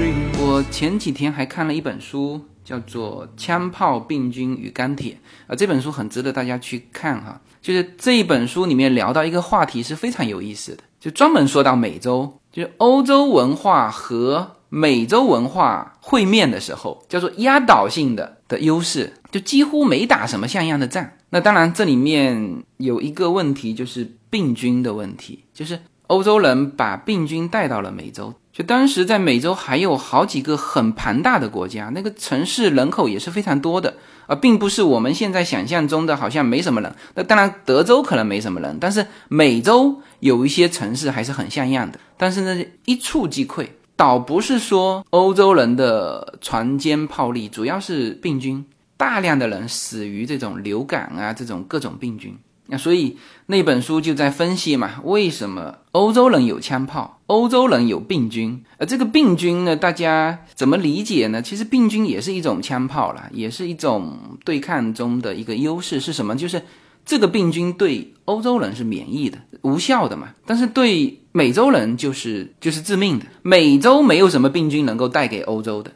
[0.69, 2.41] 前几天还看了一本书。
[2.63, 5.13] 叫做《枪炮、病菌与钢铁》
[5.51, 7.41] 啊，这本书很值得大家去看哈。
[7.59, 21.09] 就是这一本书里面聊到一个话题是非常有意思的，就专门说到美洲，就是欧洲文化和美洲文化会面的时候，叫做压倒性的的优势，就几乎没打什么像样的仗。
[21.31, 28.33] 那当然，这里面有一个问题就是病菌的问题，就是欧洲人把病菌带到了美洲。
[28.53, 33.95] 就当时在美洲还有好几个很庞大的国家，那个城市人口也是非常多的
[34.27, 36.93] 啊，并不是我们现在想象中的好像没什么人。
[37.15, 41.99] 那当然，德州可能没什么人，但是美洲有一些城市还是很像样的。
[42.17, 48.65] 但是呢，一触即溃，倒不是说欧洲人的船坚炮利，主要是病菌，
[48.97, 52.37] 大量的人死于这种流感啊，这种各种病菌。
[52.67, 58.61] 那所以那本书就在分析嘛，为什么欧洲人有枪炮，欧洲人有病菌？
[58.77, 61.41] 而这个病菌呢，大家怎么理解呢？
[61.41, 66.35] 其实病菌也是一种枪炮啦，也是一种对抗中的一个优势是什么？
[66.35, 66.61] 就是
[67.05, 73.25] 这个病菌对欧洲人是免疫的、无效的嘛，但是对美洲人就是就是致命的。
[73.43, 75.93] 美洲没有什么病菌能够带给欧洲的，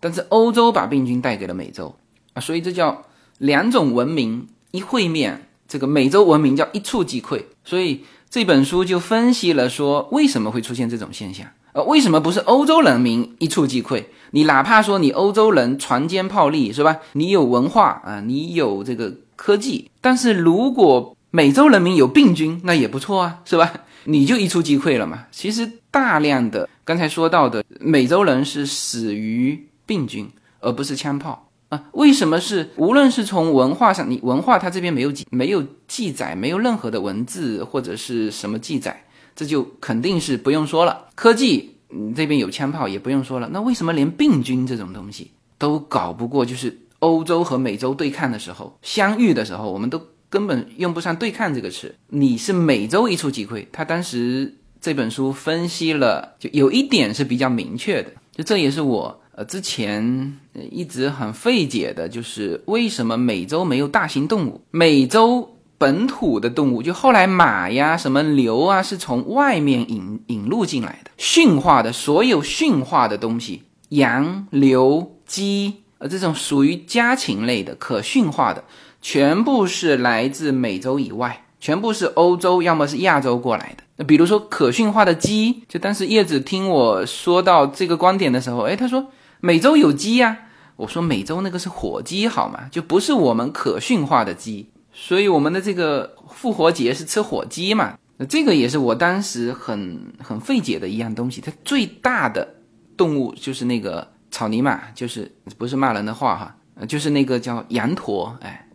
[0.00, 1.94] 但是欧洲把病菌带给了美洲
[2.32, 3.04] 啊，所以这叫
[3.38, 5.46] 两种文明一会面。
[5.66, 8.04] 这个美洲文明叫一触即溃，所以
[8.34, 14.02] 这本书就分析了说为什么会出现这种现象，呃，为什么不是欧洲人民一触即溃？
[14.32, 16.96] 你哪怕说你欧洲人船坚炮利是吧？
[17.12, 23.72] 你有文化啊，你有这个科技，但是如果美洲人民有病菌，那也不错啊，是吧？
[24.02, 25.26] 你就一触即溃了嘛。
[25.30, 31.46] 其实大量的刚才说到的美洲人是死于病菌，而不是枪炮。
[31.70, 41.06] 啊为什么是无论是从文化上，你文化它这边没有记没有记载，没有任何的文字或者是什么记载，这就肯定是不用说了。
[41.14, 43.48] 科技，嗯，这边有枪炮也不用说了。
[43.52, 46.44] 那为什么连病菌这种东西都搞不过？
[46.44, 51.94] 就是欧洲和美洲对抗的时候，相遇的时候，我们都根本用不上对抗这个词。
[52.08, 59.20] 你是美洲一触即溃，他当时这本书分析了，就有一点是比较明确的，就这也是我。
[59.36, 60.38] 呃，之前
[60.70, 64.60] 一直很费解的就是为什么美洲没有大型动物？
[64.70, 78.62] 美洲本土的动物，就后来马呀、什么牛啊，是从外面引引入进来的，驯化的所有驯化的东西，羊、牛、鸡，呃，这种属于家禽类的可驯化的，
[79.02, 83.82] 全部是来自美洲以外，全部是欧洲，要么是亚洲过来的。
[83.96, 89.04] 那比如说可驯化的鸡，就当时叶子听我说到这个观点的时候，哎，他说。
[89.44, 90.38] 美洲有鸡呀，
[90.74, 92.66] 我说美洲那个是火鸡好吗？
[92.70, 97.98] 就不是我们可驯化的鸡，所以我们的这个复活节是吃火鸡嘛？
[98.16, 101.42] 那这个也是我当时很很费解的一样东西。
[101.42, 102.54] 它最大的
[102.96, 108.66] 动物就是那个草泥马，就是不是骂人的话哈，就是那个叫羊驼，哎，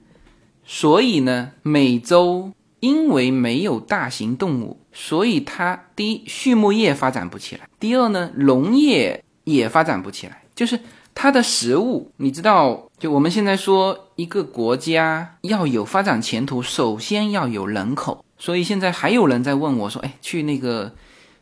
[0.63, 10.43] 所以呢，美洲因为没有大型动物，所以它第一畜牧业发展不起来，第二呢，农业也发展不起来。
[10.59, 10.77] 就是
[11.15, 18.25] 它的食物，你知道，就我们现在说一个国家要有发展前途，首先要有人口。
[18.37, 20.93] 所以现在还有人在问我说：“哎，去那个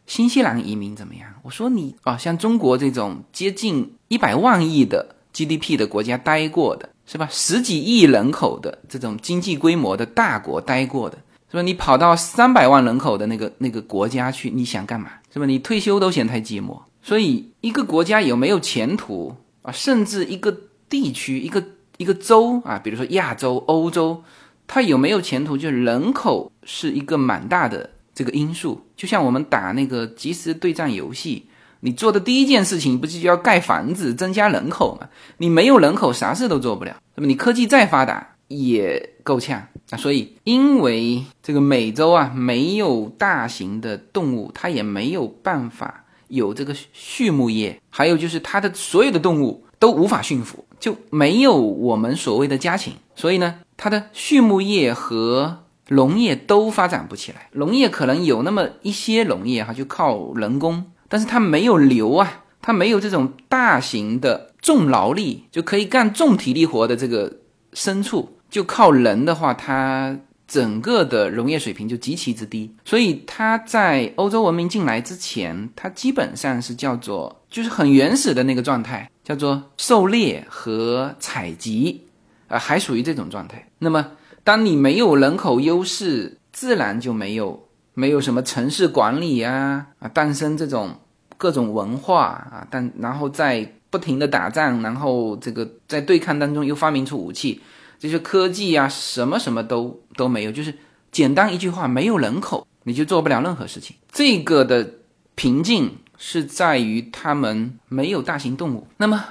[0.06, 7.28] 新西兰移民怎么样？”我说：“你啊，像中国这种接近一百万亿的 GDP 的国家待过的，是吧？
[7.32, 11.18] 十几亿人口的这种经济规模的大国待过的，
[11.50, 11.64] 是吧？
[11.64, 15.10] 你跑到三百万人口的那个那个国家去，你想干嘛？
[15.34, 15.48] 是吧？
[15.48, 19.72] 你退休都嫌太寂寞。”所以，一个国家有没有前途啊？
[19.72, 20.54] 甚至一个
[20.90, 21.64] 地区、一个
[21.96, 24.22] 一个州啊，比如说亚洲、欧洲，
[24.68, 25.56] 它有没有前途？
[25.56, 28.82] 就是人口是一个蛮大的这个因素。
[28.98, 31.46] 就像我们打那个即时对战游戏，
[31.80, 35.08] 你做的第一件事情不是就要盖房子、增加人口吗？
[35.38, 36.98] 你没有人口，啥事都做不了。
[37.16, 39.98] 那么你科技再发达也够呛啊。
[39.98, 46.04] 所以，因为这个美洲啊没有大型的动物，它也没有办法。
[46.28, 57.50] 有这个畜牧业，还有就是它的所有的动物都无法驯服，就没有我们所谓的家禽，所以呢，它的畜牧业和农业都发展不起来。
[57.54, 67.38] 农业可能有那么一些农业哈，就靠人工，但是它没有牛啊，它没有这种大型的重劳力就可以干重体力活的这个
[67.74, 70.20] 牲畜，就靠人的话，它。
[70.48, 82.02] 整个的农业水平就极其之低，所以它在欧洲文明进来之前，它基本上是叫做就是很原始的那个状态，叫做狩猎和采集，
[82.48, 83.68] 啊，还属于这种状态。
[83.78, 84.12] 那么，
[84.46, 90.96] 当你没有人口优势，自然就没有没有什么城市管理啊啊，诞生这种
[91.36, 97.62] 各种文化啊，但然后在不停的打仗，然后这个在对抗当中又发明出武器。
[98.00, 100.74] 这些科技啊，什么什么都都没有，就是
[101.12, 103.96] 简单一句话，没有人口，你就做不了任何事情。
[104.12, 104.90] 这个的
[105.36, 108.88] 瓶颈是在于他们没有大型动物。
[108.98, 109.24] 那么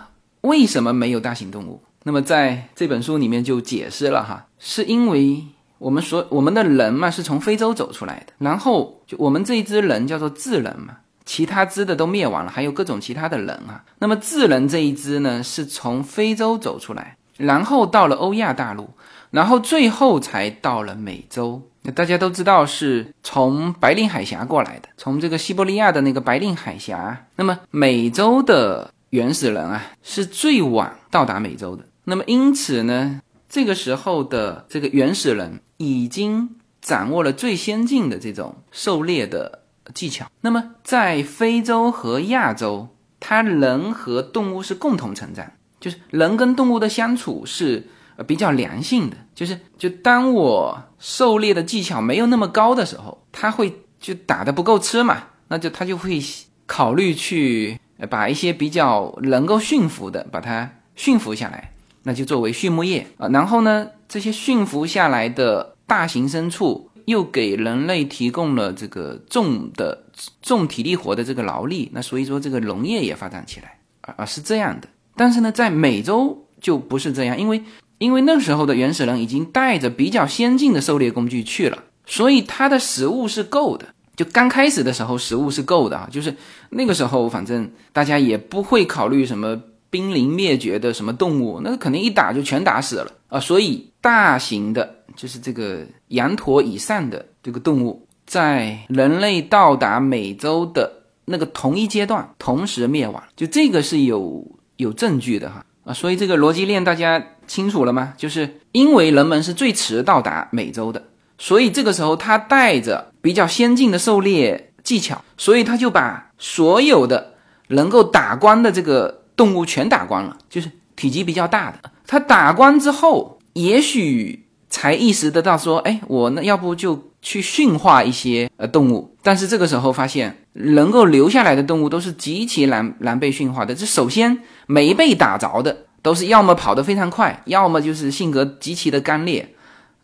[0.42, 1.82] 为什么没有大型动物？
[2.04, 5.44] 那么在这本书里面就解释了哈，是因为
[5.78, 13.84] 我们所我们的人嘛是从非洲走出来的，然后就我们这一支人叫做智人嘛，其他支的都灭亡了，还有各种其他的人啊。
[13.98, 17.15] 那么智人这一支呢，是从非洲走出来。
[17.36, 18.90] 然后到了欧亚大陆，
[19.30, 21.62] 然后最后才到了美洲。
[21.82, 27.26] 那大家都知道是从白令海峡过来的，从这个西伯利亚的那个白令海峡。
[27.36, 31.84] 那么美洲的原始人啊，是最晚到达美洲的。
[32.04, 39.60] 那么因此呢，这个时候的这个原始人已经掌握了最先进的这种狩猎的
[39.94, 40.26] 技巧。
[40.40, 42.88] 那么在非洲和亚洲，
[43.20, 47.86] 它人和动物是共同成长，就是人跟动物的相处是
[48.16, 49.16] 呃比较良性的。
[49.34, 56.22] 就是就当我狩猎的技巧没有那么高的时候，他会就打的不够吃嘛，那就他就会
[56.66, 61.72] 考虑去把一些比较能够驯服的把它驯服下来，
[62.04, 63.28] 那就作为畜牧业啊。
[63.28, 70.04] 然后呢，这些驯服下来的大型牲畜又给人类提供了这个重的
[70.40, 74.88] 重体力活的这个劳力，那所以说这个农业也发展起来啊啊是这样的。
[75.16, 77.62] 但是呢，在美洲就不是这样，因为。
[77.98, 83.86] 因为那时候的原始人已经带着比较先进的狩猎工具去了，所以他的食物是够的。
[84.14, 86.36] 就刚开始的时候，食物是够的啊，就是
[86.68, 93.40] 那个时候，反正大家也不会考虑什么濒临灭绝的什么动物，那肯定一打就全打死了啊。
[93.40, 100.92] 所以大型的，就是这个羊驼以上的这个动物，在人类到达美洲的
[101.24, 105.92] 那个同一阶段，同时灭亡，就这个是有有证据的哈啊。
[105.92, 107.24] 所以这个逻辑链大家。
[107.46, 108.12] 清楚了吗？
[108.16, 111.00] 就是因为人们是最迟到达美洲的，
[111.38, 117.34] 所以这个时候他带着比较先进的狩猎技巧，所以他就把所有的
[117.68, 121.78] 能够打光的这个动物全打光了，就是体积比较大的。
[122.04, 129.14] 他打光之后，也许才意识得到说，哎，我那要不就去驯化一些呃动物。
[129.22, 133.74] 但是这个时候发现，能够留下来的动物都是极其难难被驯化的。
[133.74, 135.84] 这首先没被打着的。
[136.02, 139.56] 都是要么跑得非常快，要么就是性格极其的干裂，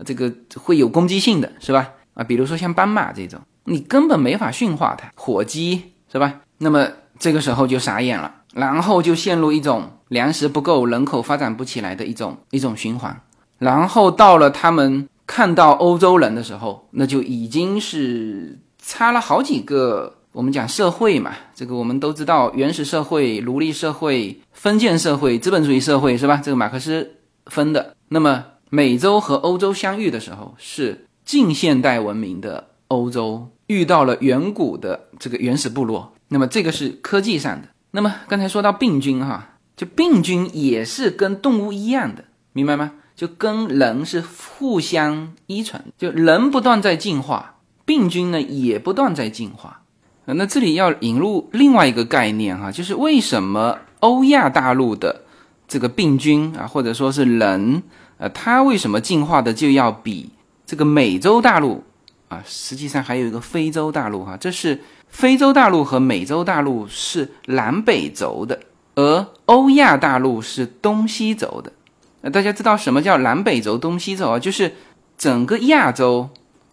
[0.05, 1.91] 这个会有攻击性的是吧？
[2.15, 5.13] 啊，比如说像斑马这种，你根本没法驯化它。
[5.15, 6.41] 火鸡是吧？
[6.59, 6.89] 那么
[7.21, 13.21] 这个时候就傻眼了，然后就陷入一种粮食不够、人口发展不起来的一种一种循环。
[13.59, 20.17] 然后到了他们看到欧洲人的时候，那就已经是差了好几个。
[20.33, 26.41] 我们讲社会嘛，这个我们都知道，原始社会、奴隶社会、封建社会、资本主义社会，是吧？
[26.43, 27.17] 这个马克思
[27.47, 27.95] 分的。
[28.09, 36.15] 那么，美洲和欧洲相遇的时候，是近现代文明的欧洲遇到了远古的这个原始部落。
[36.29, 37.69] 那么，这个是科技上的。
[37.91, 42.93] 那么，刚才说到病菌，哈，就病菌也是跟动物一样的，明白吗？
[43.15, 49.82] 就跟人是互相依存，就人不断在进化，病菌呢也不断在进化。
[50.25, 55.23] 那这里要引入另外一个概念哈，就是为什么欧亚大陆的
[55.67, 57.83] 这个病菌啊，或者说是人，
[58.19, 60.31] 呃，它为什么进化的就要比
[60.65, 61.83] 这个美洲大陆
[62.29, 62.41] 啊？
[62.47, 68.61] 实际上还有一个非洲大陆哈，这是非洲大陆和美洲大陆是南北轴的，
[68.95, 71.73] 而欧亚大陆是东西轴的。
[72.21, 74.39] 那大家知道什么叫南北轴、东西轴啊？
[74.39, 74.73] 就是
[75.19, 76.31] 整个亚洲，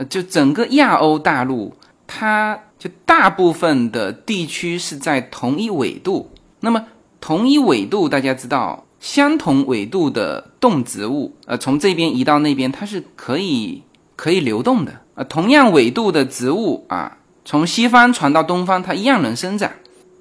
[0.07, 1.73] 就整个亚欧大陆，
[2.05, 2.59] 它。
[2.79, 6.85] 就大部分的地区是在同一纬度，那么
[7.19, 13.83] 同一纬度，大家知道，相同纬度的动植物，呃，从这边移到那边，它是可以
[14.15, 15.23] 可以流动的啊。
[15.25, 19.69] 同样纬度的植物啊，从西方传到东方，它一样能生长，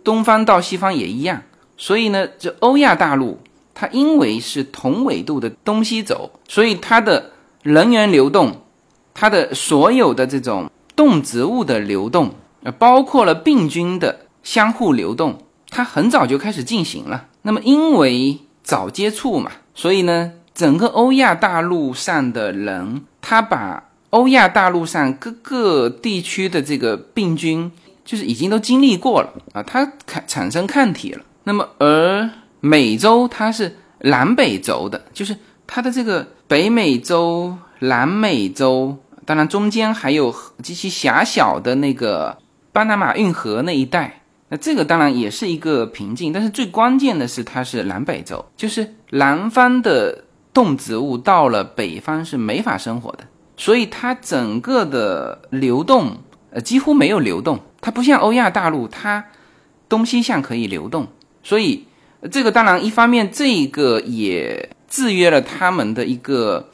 [0.02, 1.40] 东方到西方也一样。
[1.76, 3.38] 所以呢，这欧亚大陆，
[3.72, 7.30] 它因为是同纬度的东西走，所以它的
[7.62, 8.62] 人员流动，
[9.14, 12.34] 它的所有的这种动植物的流动。
[12.72, 15.38] 包括了病菌的相互流动，
[15.70, 17.26] 它很早就开始进行了。
[17.42, 27.70] 那么，因为早接触嘛，所以呢，整个欧亚大陆上的人，他把欧亚大陆上各个地区的这个病菌，
[28.04, 31.22] 就是已经都经历过了啊，它产产生抗体了。
[31.44, 32.28] 那么，而
[32.60, 35.36] 美洲它是南北轴的，就是
[35.66, 42.36] 它的这个北美洲、南美洲，当然中间还有极其狭小的那个。
[42.72, 53.20] 巴拿马运河那一带，那这个当然也是一个瓶颈，但是最关键的是它是南北洲，就是南方的动植物到了北方是没法生活的，
[53.56, 56.16] 所以它整个的流动
[56.50, 59.24] 呃几乎没有流动，它不像欧亚大陆，它
[59.88, 61.06] 东西向可以流动，
[61.42, 61.86] 所以
[62.30, 66.68] 这个当然一方面这个也制约了他们的一个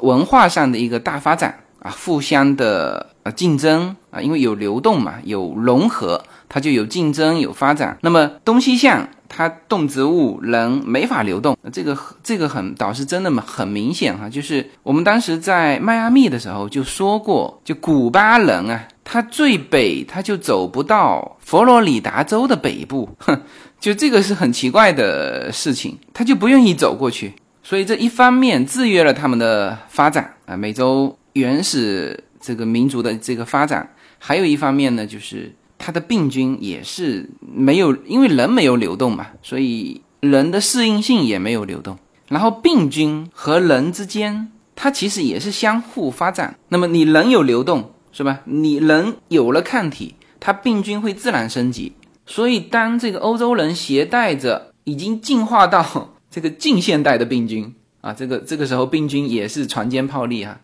[0.00, 3.06] 文化上的一个大发展啊，互相的。
[3.36, 7.98] 竞争啊，因为有流动嘛，有融合，它就有竞争有发展。
[8.00, 23.38] 那么东西向它动植物人没法流动，这个这个很倒是真的嘛，很明显哈，就是我们当时在迈阿密的时候就说过，就古巴人啊，他最北他就走不到佛罗里达州的北部，哼，
[23.78, 35.52] 就这个是很奇怪的事情，他就不愿意走过去，所以这一方面制约了他们的发展啊，美洲原始这个民族的这个发展，还有一方面呢，就是。
[35.80, 41.96] 它的病菌也是没有，因为人没有流动嘛，所以人的适应性也没有流动。
[42.26, 46.58] 然后病菌和人之间，它其实也是相互发展。
[46.68, 48.40] 那么你人有流动是吧？
[48.44, 51.92] 你人有了抗体，它病菌会自然升级。
[52.26, 60.58] 所以当这个欧洲人携带着已经进化到这个近现代的病菌啊，这个这个时候病菌也是船坚炮利啊。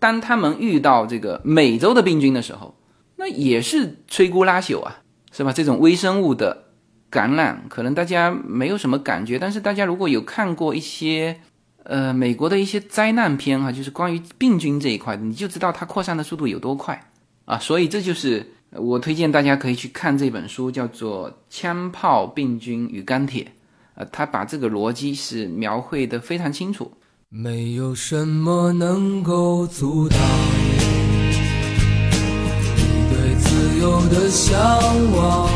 [0.00, 2.74] 当他们遇到这个美洲的病菌的时候。
[3.22, 4.96] 那也是摧枯拉朽啊，
[5.30, 5.52] 是吧？
[5.52, 6.64] 这种微生物的
[7.10, 11.38] 感染，可能大家没有什么感觉，但是大家如果有看过一些，
[11.82, 16.98] 呃，美国的一些灾难片哈，就是关于病菌这一块，你就知道它扩散的速度有多快
[17.44, 17.58] 啊。
[17.58, 23.44] 所以这就是我推荐大家可以去看这本书，叫做《枪炮、病菌与钢铁》，
[23.96, 26.90] 呃，他把这个逻辑是描绘的非常清楚。
[27.32, 30.18] 没有什么能够阻挡
[32.66, 34.00] 你对自由。
[34.08, 34.58] 的向
[35.12, 35.48] 往。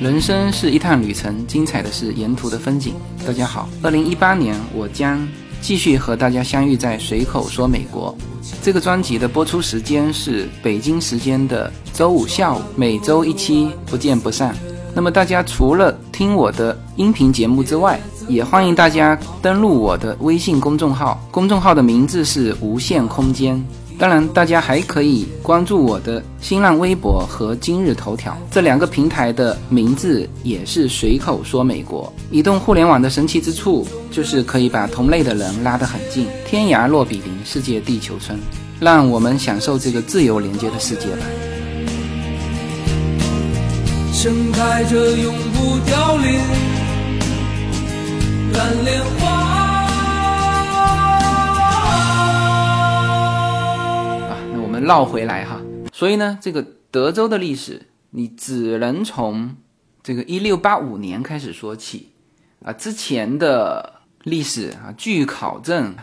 [0.00, 2.94] 人生是一趟旅程，精彩的是沿途的风景。
[3.26, 5.26] 大家好，二零一八年我将
[5.60, 8.16] 继续和大家相遇在随口说美国。
[8.62, 14.54] 这个专辑的播出时间是北京时间的周五下午，每周一期，不见不散。
[14.94, 23.62] 那么大家除了听我的音频节目之外，也欢迎大家登录我的微信公众号，公众号的名字是无限空间。
[23.98, 32.12] 当然，大家还可以关注我的新浪微博和今日头条这两个平台的名字也是随口说美国。
[32.30, 38.38] 移动互联网的神奇之处就是可以把同类的人拉得很近，天涯若比邻，世界地球村，
[38.78, 41.26] 让我们享受这个自由连接的世界吧。
[44.12, 46.38] 盛开着永不凋零
[48.58, 49.38] 蓝莲花。
[54.80, 55.60] 绕回来哈，
[55.92, 59.54] 所以呢，这个德州的历史你只能从
[60.02, 62.10] 这个一六八五年开始说起
[62.64, 62.72] 啊。
[62.72, 65.94] 之前的历史啊，据考证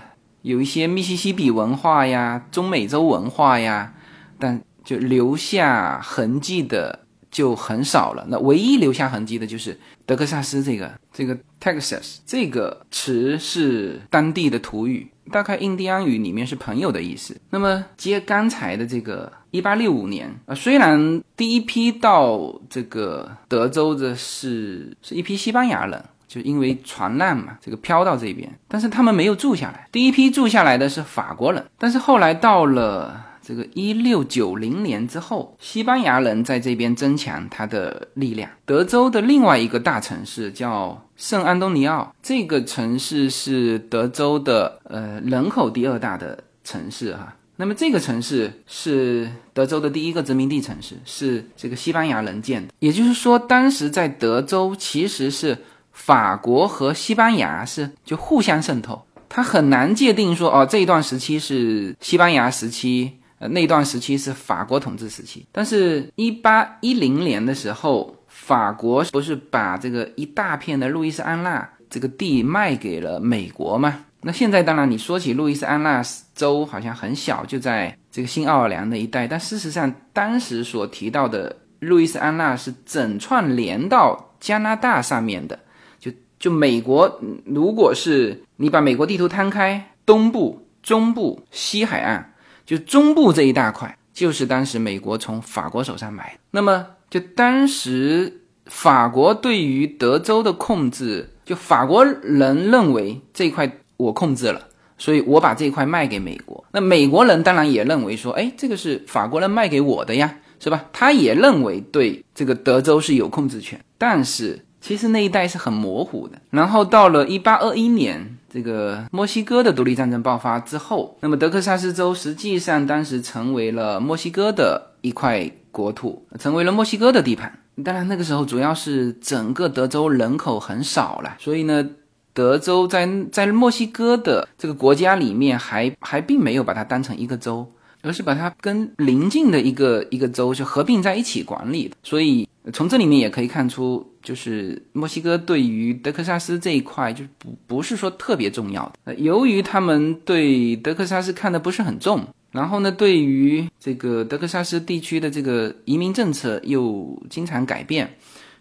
[0.43, 3.95] 有一些密西西比文化呀、中美洲文化呀，
[4.38, 6.99] 但就留下痕迹的
[7.32, 8.28] 就很少了。
[8.30, 11.36] 那唯一留下痕迹的就是德克萨斯这个这个
[11.66, 15.07] Texas 这个词是当地的土语。
[15.32, 17.36] 大概印第安语里面是朋友的意思。
[17.49, 29.88] 那么接刚才的这个一八六五年啊，虽然第一批到这个德州的是是一批西班牙人，就因为船难嘛，这个飘到这边，但是他们没有住下来。
[29.91, 33.26] 第一批住下来的是法国人，但是后来到了。
[33.48, 38.50] 这个一六九零年之后，西班牙人在这边增强他的力量。
[38.66, 47.36] 德州的另外一个大城市叫圣安东尼奥，这个城市是德州的呃人口第二大的城市哈。
[47.58, 52.74] 那么这个城市是德州的第一个殖民地城市，是这个西班牙人建的。
[52.80, 55.56] 也就是说，当时在德州其实是
[55.91, 63.18] 法国和西班牙是就互相渗透，它很难界定说哦这一段时期是西班牙时期。
[63.38, 74.06] 呃，那段时期是法国统治时期，但是，一八一零年的时候，法国不是把这个一大片的路易斯安那这个地卖给了美国吗？
[74.22, 76.02] 那现在当然你说起路易斯安那
[76.34, 85.60] 州好像很小，就在这个新奥尔良的一带，但事实上当时所提到的路易斯安那是整串连到加拿大上面的，
[86.00, 86.10] 就
[86.40, 92.32] 就美国，如果是你把美国地图摊开，东部、中部、西海岸。
[92.66, 96.39] 就中部这一大块，就是当时美国从法国手上买。
[96.51, 106.66] 那么，就当时法国对于德州的控制，就法国人认为这块我控制了，所以我把这块卖给美国。
[106.72, 110.86] 那美国人当然也认为说，哎，这个是法国人卖给我的呀，是吧？
[110.91, 113.80] 他也认为对这个德州是有控制权。
[113.97, 116.41] 但是其实那一带是很模糊的。
[116.49, 118.35] 然后到了一八二一年。
[118.56, 127.60] 这个墨西哥的独立战争爆发之后，那么德克萨斯州实际上当时成为了墨西哥的一块国土，成为了墨西哥的地盘。
[127.84, 131.86] 当然，那个时候主要是整个德州人口很少了，所以呢，
[132.34, 137.70] 德州在在墨西哥的这个国家里面还还并没有把它当成一个州。
[138.01, 141.95] 而是把它跟邻近的一个一个州就合并在一起管理的。
[142.03, 149.16] 所以从这里面也可以看出，就是墨西哥对于德克萨斯这一块就不不是说特别重要的。
[149.16, 152.26] 由于他们对德克萨斯看的不是很重。
[152.51, 158.09] 然后呢，对于这个德克萨斯地区的这个移民政策又经常改变，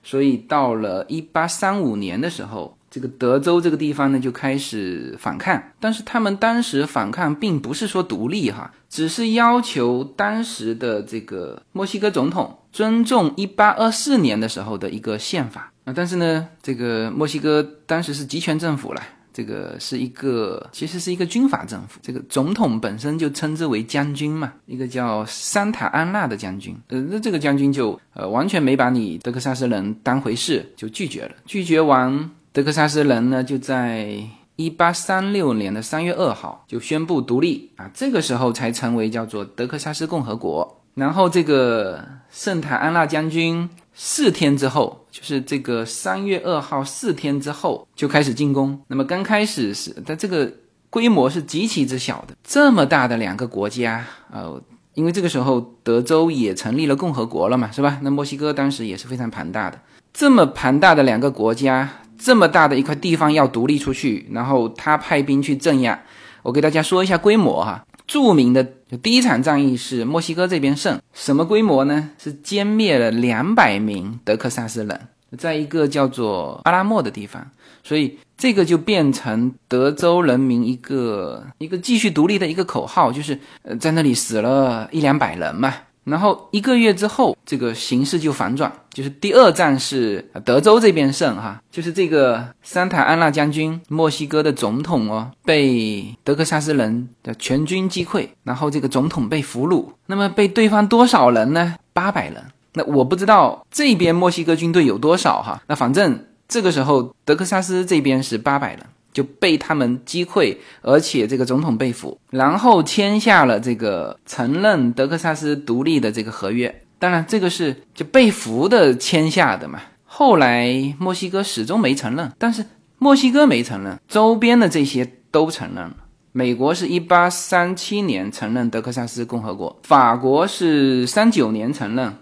[0.03, 5.61] 所以到了一八三五年的时候，这个德州这个地方呢就开始反抗。
[5.81, 15.93] 但是他们当时反抗并不是说独立哈，只是要求当时的这个墨西哥总统尊重一八二四年的时候的一个宪法啊。
[15.93, 19.03] 但是呢，这个墨西哥当时是集权政府了。
[19.37, 21.99] 这个是一个，其实是一个军阀政府。
[22.01, 26.73] 这个总统本身就称之为将军嘛，一个叫桑塔安娜的将军。
[26.87, 31.33] 呃，那这个将军就呃完全没把你德克萨斯人当回事，就拒绝了。
[31.45, 34.17] 拒绝完，德克萨斯人呢就在
[34.55, 40.81] 一八三六年的三月二号就宣布独立啊，这个时候才成为叫做德克萨斯共和国。
[40.95, 43.69] 然后这个圣塔安娜将军。
[43.97, 48.77] 四天之后，就是这个三月二号，四天之后就开始进攻。
[48.89, 50.53] 那么刚开始是，但这个
[50.91, 52.35] 规模是极其之小的。
[52.43, 54.61] 这么大的两个国家，呃，
[54.95, 58.01] 因为这个时候德州也成立了共和国了嘛，是吧？
[58.03, 59.81] 那墨西哥当时也是非常庞大的。
[60.13, 61.89] 这么庞大的两个国家，
[62.19, 66.01] 这么大的一块地方要独立出去，然后他派兵去镇压。
[66.43, 67.85] 我给大家说一下规模哈。
[68.07, 68.63] 著名的
[69.03, 72.11] 第一场战役是墨西哥这边胜，什么规模呢？
[72.19, 75.01] 是歼灭了两百名德克萨斯人，
[75.39, 77.51] 在一个叫做阿拉莫的地方，
[77.83, 85.73] 所以这个就变成德州人民一个一个继续独立的一个口号，就是呃在那里死了一两百人嘛。
[86.05, 99.87] 然后一个月之后，这个形势就反转，就是第二战是德州这边胜哈，就是这个桑塔安娜将军，墨西哥的总统哦，被德克萨斯人的全军击溃，然后这个总统被俘虏。
[100.07, 101.77] 那么被对方多少人呢？
[101.93, 102.45] 八百人。
[102.75, 108.81] 那我不知道这边墨西哥军队有多少哈，那反正这个时候德克萨斯这边是八百人。
[109.15, 116.83] 就被他们击溃，而且这个总统被俘，然后签下了这个承认德克萨斯独立的这个合约。
[116.99, 119.81] 当然，这个是就被俘的签下的嘛。
[120.05, 122.65] 后来墨西哥始终没承认，但是
[122.99, 125.97] 墨西哥没承认，周边的这些都承认了。
[126.33, 132.13] 美国是一八三七年承认德克萨斯共和国，法国是三九年承认，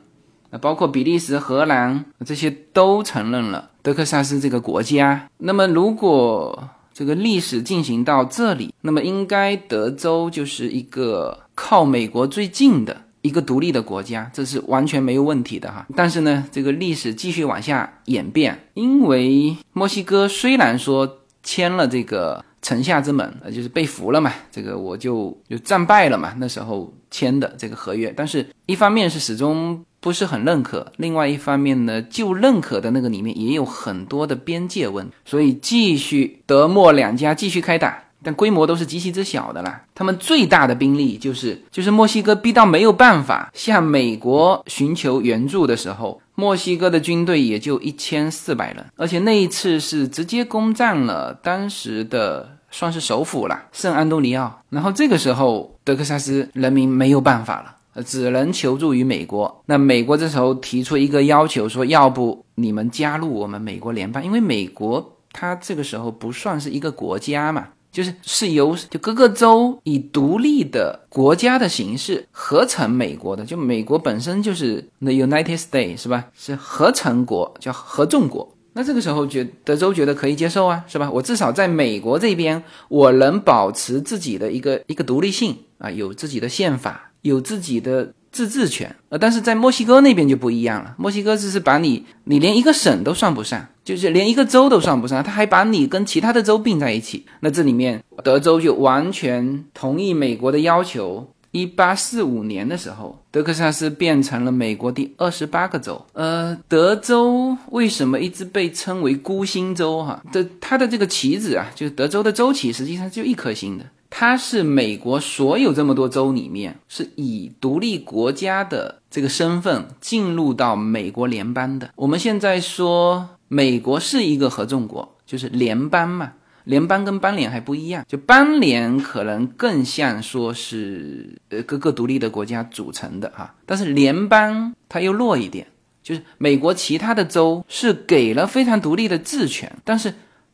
[0.50, 5.28] 那包括比利时、荷兰这些都承认了德克萨斯这个国家。
[5.38, 15.86] 那么如果这个历史进行到这里，那么应该德州就是一个靠美国最近的一个独立的国家，这是完全没有问题的哈。
[15.96, 29.84] 但是呢，这个历史继续往下演变，因为墨西哥虽然说签了这个城下之盟，呃，就是被俘了嘛，这个我就就战败了嘛，那时候签的这个合约，但是一方面是始终。
[30.02, 30.92] 不是很认可。
[30.96, 39.82] 另外一方面呢，就认可的那个里面也有很多的边界问题，所以继续德墨两家继续开打，但规模都是极其之小的啦。
[39.94, 54.62] 他们最大的兵力就是就是墨西哥逼到没有办法向美国寻求援助的时候，墨西哥的军队也就一千四百人，而且那一次是直接攻占了当时的算是首府了圣安东尼奥。
[54.70, 57.76] 然后这个时候德克萨斯人民没有办法了。
[57.94, 59.62] 呃，只能求助于美国。
[59.66, 76.24] 那美国这时候提出一个要求，说要不你们加入我们美国联邦，因为美国它这个时候不算是一个国家嘛，就是是由就各个州以独立的国家的形式合成美国的，就美国本身就是 the United States 是吧？
[76.34, 78.50] 是合成国，叫合众国。
[78.74, 81.10] 那这个时候觉德州觉得可以接受啊，是吧？
[81.10, 87.11] 我至少在美国这边，我能保持自己的一个一个独立性啊，有自己的宪法。
[87.22, 90.94] 有自己的自治权，呃，但是在墨西哥那边就不一样了。
[90.98, 97.24] 墨西哥只是把你，你连一个省都算不上，就是连一个州都算不上，他还把你跟其他的州并在一起。
[97.40, 101.28] 那这里面，德州就完全同意美国的要求。
[101.52, 106.02] 一八四五年的时候，德克萨斯变成了美国第二十八个州。
[106.14, 110.02] 呃，德州为什么一直被称为孤星州？
[110.02, 113.84] 哈，的它的这个旗子啊，就是德州的州旗，实际上就一颗星的。
[114.14, 121.90] 它是美国所有这么多州里面，是以独立国家的这个身份进入到美国联邦的。
[121.96, 126.34] 我们现在说美国是一个合众国，就是联邦嘛。
[126.64, 135.66] 联邦跟邦联还不一样，就邦联可能更像说是呃各个独立的国家组成的哈，但是联邦它又弱一点，
[136.02, 140.12] 就是美国其他的州是给了非常独立的治权，但是。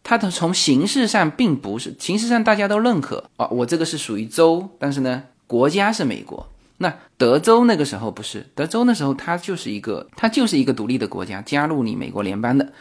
[0.09, 6.49] 它的从形式上并不是，形式上大家都认可啊，我这个是属于州，但是呢，国家是美国。
[6.79, 12.73] 那德州那个时候不是，德州那时候它就是一个，它就是一个独立的国家，加入你美国联邦的。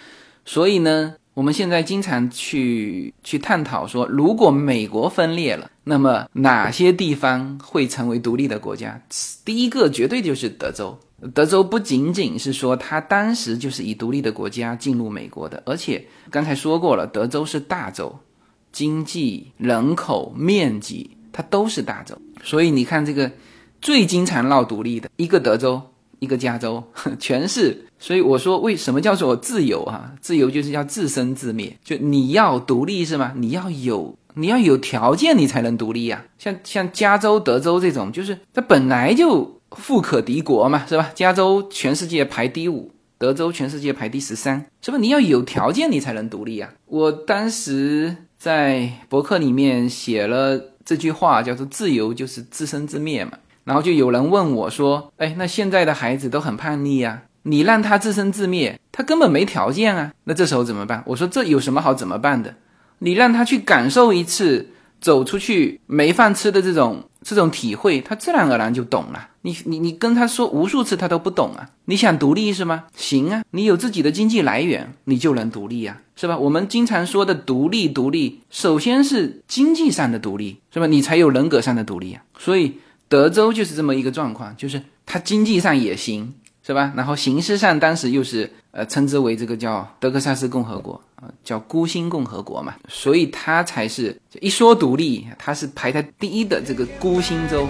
[0.45, 9.01] 所以呢，我们现在经常去去探讨说，如果美国分裂了，那么哪些地方会成为独立的国家？
[9.43, 10.97] 第一个绝对就是德州。
[11.34, 18.18] 德州不仅仅是说它当时就是以独立的国家进入美国的，而且刚才说过了，德州是大州，
[18.72, 22.18] 经济、人口、面积它都是大州。
[22.43, 23.32] 所以你看这个。
[23.80, 25.80] 最经常闹独立的一个德州，
[26.18, 26.84] 一个加州，
[27.20, 27.86] 全是。
[27.99, 30.13] 所以我说，为什么叫做自由啊？
[30.20, 33.34] 自由就是要自生自灭，就你要独立是吗？
[33.36, 36.26] 你要有，你要有条件，你才能独立呀。
[36.39, 41.11] 像像加州、德州这种，就是它本来就富可敌国嘛，是吧？
[41.13, 44.97] 加州全世界排第五，德州全世界排第十三，是吧？
[44.97, 46.70] 你要有条件，你才能独立啊。
[46.86, 53.34] 我当时在博客里面写了这句话，叫做“自由就是自生自灭”嘛。
[53.63, 60.13] 然后就有人问我说：“哎，那现在的孩子都很叛逆呀，你让他自生自灭，他根本没条件啊。
[60.24, 62.55] 那这时候怎么办？”我说：“这有什么好怎么办的？
[62.99, 64.70] 你让他去感受一次
[65.01, 69.28] 走出去没饭吃的这种这种体会，他自然而然就懂了。
[69.41, 71.69] 你你你跟他说无数次，他都不懂啊。
[71.84, 72.86] 你想独立是吗？
[72.95, 76.38] 行啊，你有自己的经济来源，你就能独立呀，是吧？
[76.38, 80.88] 我们经常说的独立，独立，首先是经济上的独立，是吧？
[80.88, 82.23] 你才有人格上的独立啊。
[82.39, 82.80] 所以。
[83.09, 86.91] 德州就是这么一个状况，就是它经济上也行，是吧？
[86.93, 97.68] 然后形式上当时又是呃称之为这个叫德克萨斯共和国啊，叫孤星共和国嘛，所以它才是一说独立，它是排在第一的这个孤星州。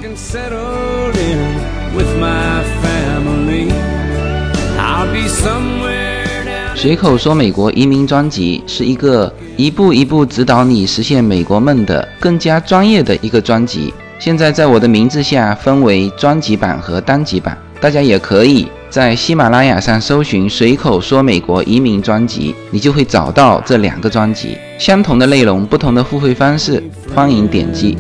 [6.76, 13.93] 随口说美国移民专辑是一个一步一步指导你实现美国梦的更加专业的一个专辑。
[14.20, 26.81] 现在在我的名字下分为专辑版和单集版，大家也可以在喜马拉雅上搜寻“随口说美国移民专辑”，你就会找到这两个专辑，相同的内容，不同的付费方式，
[27.13, 27.97] 欢迎点击。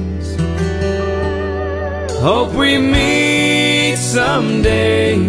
[2.23, 5.19] Hope we meet someday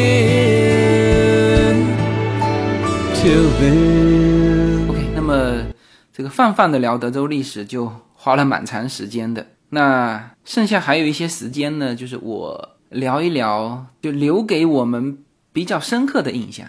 [3.15, 4.89] Till then.
[4.89, 5.65] OK，那么
[6.15, 9.45] 这个泛泛的聊德州历史就花了蛮长时间的。
[9.71, 15.17] 那剩下还有一些时间呢，就是我聊一聊，就留给我们
[15.53, 16.67] 比较深刻的印象。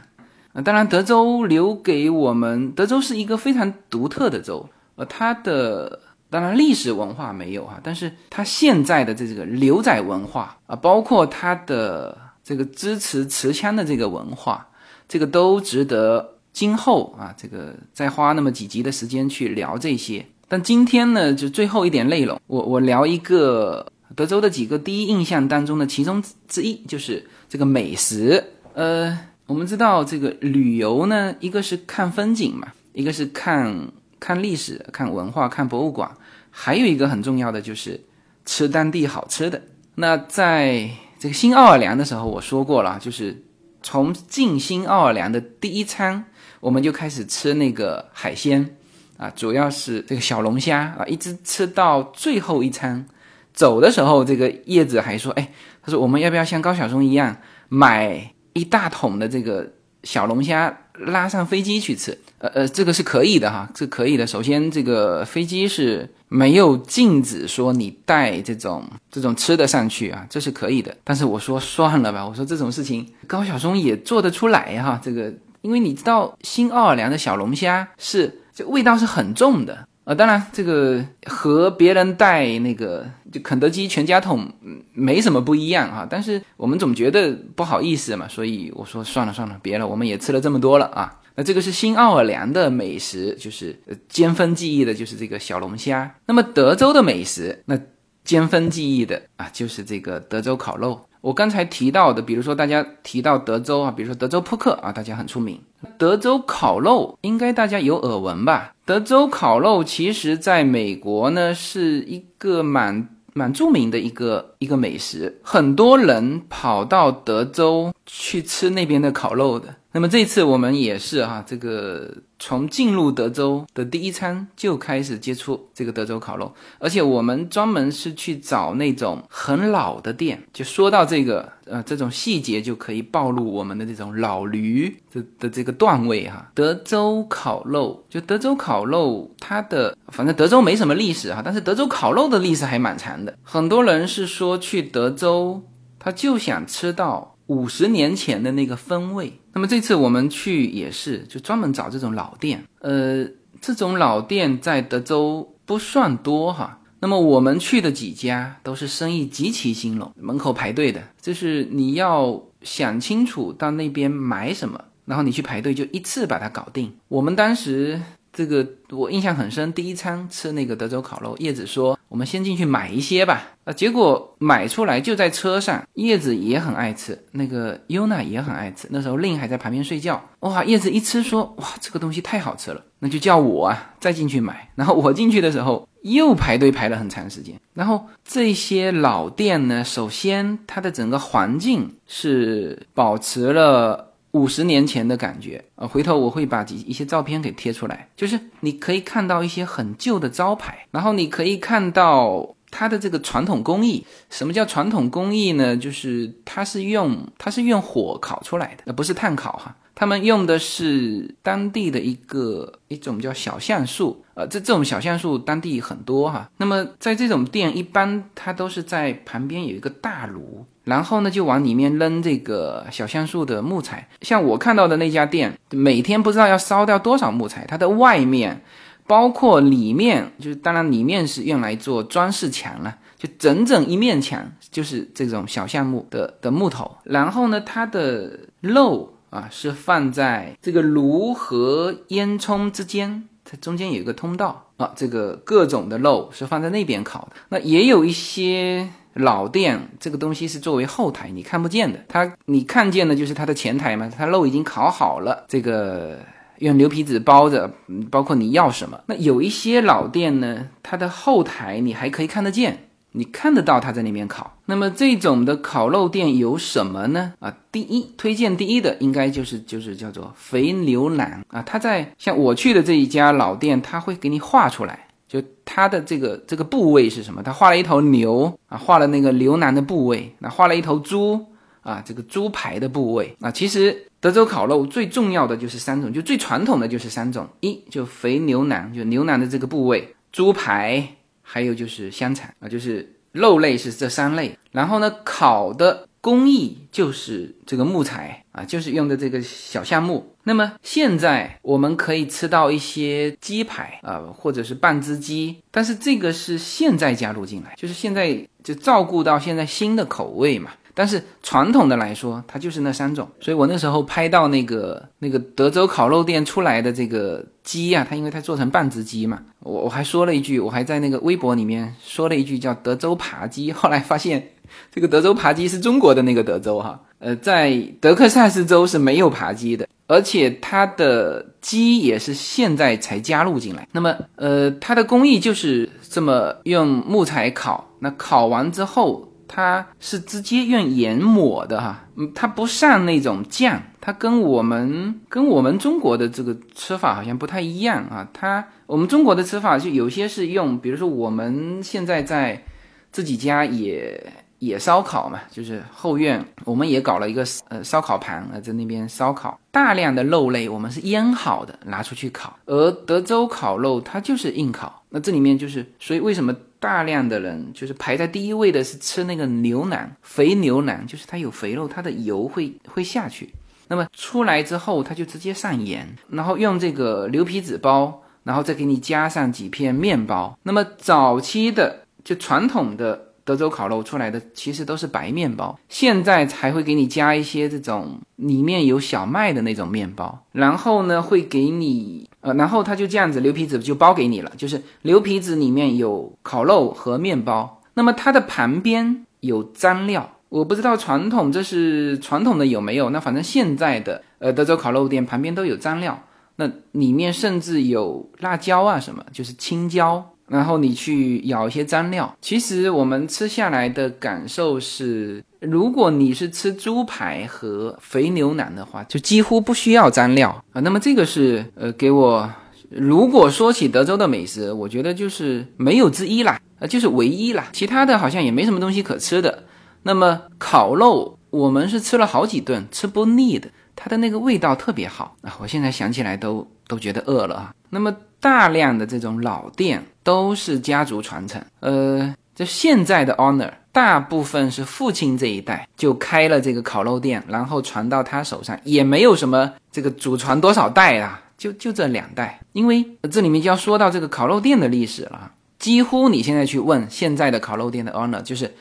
[0.53, 14.67] 啊，当然，德州留给我们，德州是一个非常独特的州，呃，它的当然历史文化没有哈，但是它现在的这个牛仔文化啊，包括它的这个支持持枪的这个文化，
[15.09, 20.27] 这个都值得今后啊，这个再花那么几集的时间去聊这些。
[20.49, 23.87] 但今天呢，就最后一点内容，我我聊一个
[24.17, 28.43] 德州的几个第一印象当中的其中之一，就是这个美食。
[28.75, 33.89] 呃，我们知道这个旅游呢，一个是看风景嘛，一个是看
[34.19, 36.11] 看历史、看文化、看博物馆，
[36.51, 38.01] 还有一个很重要的就是
[38.45, 39.63] 吃当地好吃的。
[39.95, 43.43] 那在这个新奥尔良的时候，我说过了，就是
[43.83, 46.25] 从进新奥尔良的第一餐，
[46.61, 48.77] 我们就开始吃那个海鲜。
[49.17, 53.07] 啊，主要是这个小龙虾啊，一直吃到最后一餐。
[53.53, 57.37] 走的时候，这个叶子还说：“哎，他说我们要不要像高晓松一样
[57.69, 59.71] 买一大桶的这个
[60.05, 64.27] 小龙虾拉上飞机去吃？”呃呃，这个是可以的哈，是可以的。
[64.27, 70.97] 首先，这个飞机是没有禁止说你带这种这种吃的上去啊，这是可以的。
[71.05, 74.99] 但是我说算了吧，我说这种事情高晓松也做得出来哈。
[75.03, 75.31] 这个，
[75.61, 78.39] 因为你知道新奥尔良的小龙虾是。
[78.53, 84.53] 这味道是很重的啊，当然这个和别人带那个就肯德基全家桶
[84.93, 91.21] 没什么不一样啊，但是我们总觉得不好意思嘛，所以我说算了算了，别了，我们也吃了这么多了啊。
[91.37, 96.13] 那这个是新奥尔良的美食，就是尖峰记忆的，就是这个小龙虾。
[96.27, 97.79] 那么德州的美食，那
[98.25, 101.01] 尖峰记忆的啊，就是这个德州烤肉。
[101.21, 105.61] 我刚才提到的，比如说大家提到德州啊，比如说德州扑克啊，大家很出名。
[105.97, 108.75] 德州烤肉应该大家有耳闻吧？
[108.85, 119.75] 德州烤肉其实在美国呢是一个蛮蛮著名的一个一个美食，很多人跑到德州去吃那边的烤肉的。
[119.93, 122.13] 那么这次我们也是哈，这个
[122.43, 130.43] 从进入德州的第一餐就开始接触这个德州烤肉，而且我们专门是去找那种很老的店。
[130.51, 136.51] 就说到这个，呃，这种细节就可以暴露我们的这种老驴的的这个段位哈。
[136.55, 143.37] 德州烤肉，就德州烤肉，它的反正德州没什么历史哈，但是德州烤肉的历史还蛮长的。
[143.43, 145.63] 很多人是说去德州，
[145.99, 147.37] 他就想吃到。
[147.51, 152.65] 五十年前的那个风味，那么这次我们去也是，就专门找这种老店。
[152.81, 153.27] 呃，
[153.61, 156.81] 这种老店在德州不算多哈。
[157.01, 166.93] 那么我们去的几家都是生意极其兴隆，门口排队的，就是你要想清楚到那边买什么，然后你去排队就一次把它搞定。
[167.09, 168.01] 我们当时。
[168.33, 194.10] 这个我印象很深，第一餐吃那个德州烤肉，叶子说我们先进去买一些吧，啊，结果买出来就在车上，叶子也很爱吃，那个优娜也很爱吃，那时候令还在旁边睡觉，哇，叶子一吃说哇这个东西太好吃了，那就叫我啊再进去买，然后我进去的时候又排队排了很长时间，然后这些老店呢，首先它的整个环境是保持了。
[194.33, 204.07] 五十年前的感觉，呃，回头我会把几一些照片给贴出来，就是你可以看到一些很旧的招牌，然后你可以看到它的这个传统工艺。
[204.29, 205.77] 什么叫传统工艺呢？
[205.77, 209.77] 就是它是用它是用火烤出来的，呃，不是炭烤哈。
[209.93, 216.49] 他们用的是当地的一个一种叫小橡树，呃，这这种小橡树当地很多哈。
[216.57, 220.65] 那么在这种店，一般它都是在旁边有一个大炉。
[220.91, 224.09] 然后呢，就往里面扔这个小橡树的木材。
[224.23, 227.65] 像我看到的那家店，每天不知道要烧掉多少木材。
[227.69, 228.61] 它的外面，
[229.07, 236.97] 包括里面，就是当然里面是用来做装饰墙了，就整整一面墙就是这种小橡木的的木头。
[237.05, 247.37] 然后呢，它的肉啊是放在这个炉和烟囱之间，它中间有一个通道啊，这个各种的肉是放在那边烤的。
[247.51, 248.89] 那也有一些。
[249.21, 252.01] 老店这个东西是作为后台，你看不见的。
[252.09, 256.19] 它你看见的就是它的前台嘛，它肉已经烤好了，这个
[256.59, 257.73] 用牛皮纸包着，
[258.11, 259.01] 包括你要什么。
[259.07, 264.57] 那有一些老店呢，它的后台你还可以看得见，你看得到它在那边烤。
[264.67, 267.35] 那么这种的烤肉店有什么呢？
[267.41, 271.63] 啊，第一推荐第一的应该就是就是叫做肥牛腩啊。
[271.63, 275.07] 它在像我去的这一家老店，它会给你画出来。
[275.31, 277.41] 就它的这个这个部位是什么？
[277.41, 281.47] 他画了一头牛啊，画了那个牛腩的部位，那画了一头猪
[281.83, 283.49] 啊，这个猪排的部位啊。
[283.49, 290.01] 其实德州烤肉最重要的就是三种，就最传统的就是三种：一就肥牛腩，就牛腩的这个部位；
[290.33, 294.59] 猪排，还有就是香肠啊，就是肉类是这三类。
[294.73, 300.30] 然后呢，烤的工艺就是这个木材啊，就是用的这个小橡木。
[300.45, 310.71] 那么现在我们可以吃到一些鸡排啊，或者是半只鸡，但是这个是现在加入进来，就是现在就照顾到现在新的口味嘛。
[310.93, 313.27] 但是传统的来说，它就是那三种。
[313.41, 324.51] 所以我那时候拍到那个那个德州烤肉店出来的这个鸡啊，它因为它做成半只鸡嘛，我我还说了一句，我还在那个微博里面说了一句叫德州扒鸡， 后来发现
[324.93, 329.89] 这个德州扒鸡是中国的那个德州哈，呃，在德克萨斯州是没有扒鸡的。
[330.11, 333.87] 而且它的鸡也是现在才加入进来。
[333.93, 337.95] 那么，呃，它的工艺就是这么用木材烤。
[338.01, 342.09] 那烤完之后，它是直接用盐抹的哈。
[342.17, 348.29] 嗯，它不上那种酱，它跟我们跟我们中国的这个吃法好像不太一样啊。
[348.33, 352.65] 它我们中国的吃法就有些是用，比如说我们现在在
[353.13, 354.33] 自己家也。
[354.61, 362.55] 野烧烤嘛，就是后院，我们也搞了一个呃烧烤盘啊，在那边烧烤，大量的肉类我们是腌好的，拿出去烤。
[362.67, 373.51] 而德州烤肉它就是硬烤，那这里面就是，所以为什么大量的人就是排在第一位的是吃那个牛腩，肥牛腩，就是它有肥肉，它的油会会下去。
[373.89, 380.59] 那么出来之后，它就直接上盐，然后用这个牛皮纸包，然后再给你加上几片面包。
[380.65, 383.29] 那么早期的就传统的。
[383.51, 406.23] 德州烤肉出来的其实都是白面包，现在才会给你加一些这种里面有小麦的那种面包，然后呢会给你呃，然后他就这样子牛皮纸就包给你了，就是牛皮纸里面有烤肉和面包，那么它的旁边有蘸料，我不知道传统这是传统的有没有，那反正现在的呃德州烤肉店旁边都有蘸料，
[406.55, 410.25] 那里面甚至有辣椒啊什么，就是青椒。
[410.51, 420.81] 然后你去舀一些蘸料，其实我们吃下来的感受是，如果你是吃猪排和肥牛腩的话，就几乎不需要蘸料啊。
[420.81, 422.51] 那么这个是呃给我，
[422.89, 429.65] 如果说起德州的美食，我觉得就是没有之一啦，呃就是唯一啦，其他的好像也没什么东西可吃的。
[430.03, 433.69] 那么烤肉，我们是吃了好几顿，吃不腻的。
[433.95, 435.55] 它的那个味道特别好啊！
[435.61, 437.75] 我现在想起来都都觉得饿了啊。
[437.91, 452.61] 那么大量的这种老店都是家族传承，呃，这现在的 Honor 大部分是父亲这一代就开了这个烤肉店，然后传到他手上，也没有什么这个祖传多少代啊，就就这两代。
[452.73, 455.51] 因为这里面就要说到这个烤肉店的历史了，
[455.81, 458.73] 几乎你现在去问现在的烤肉店的 Honor，就是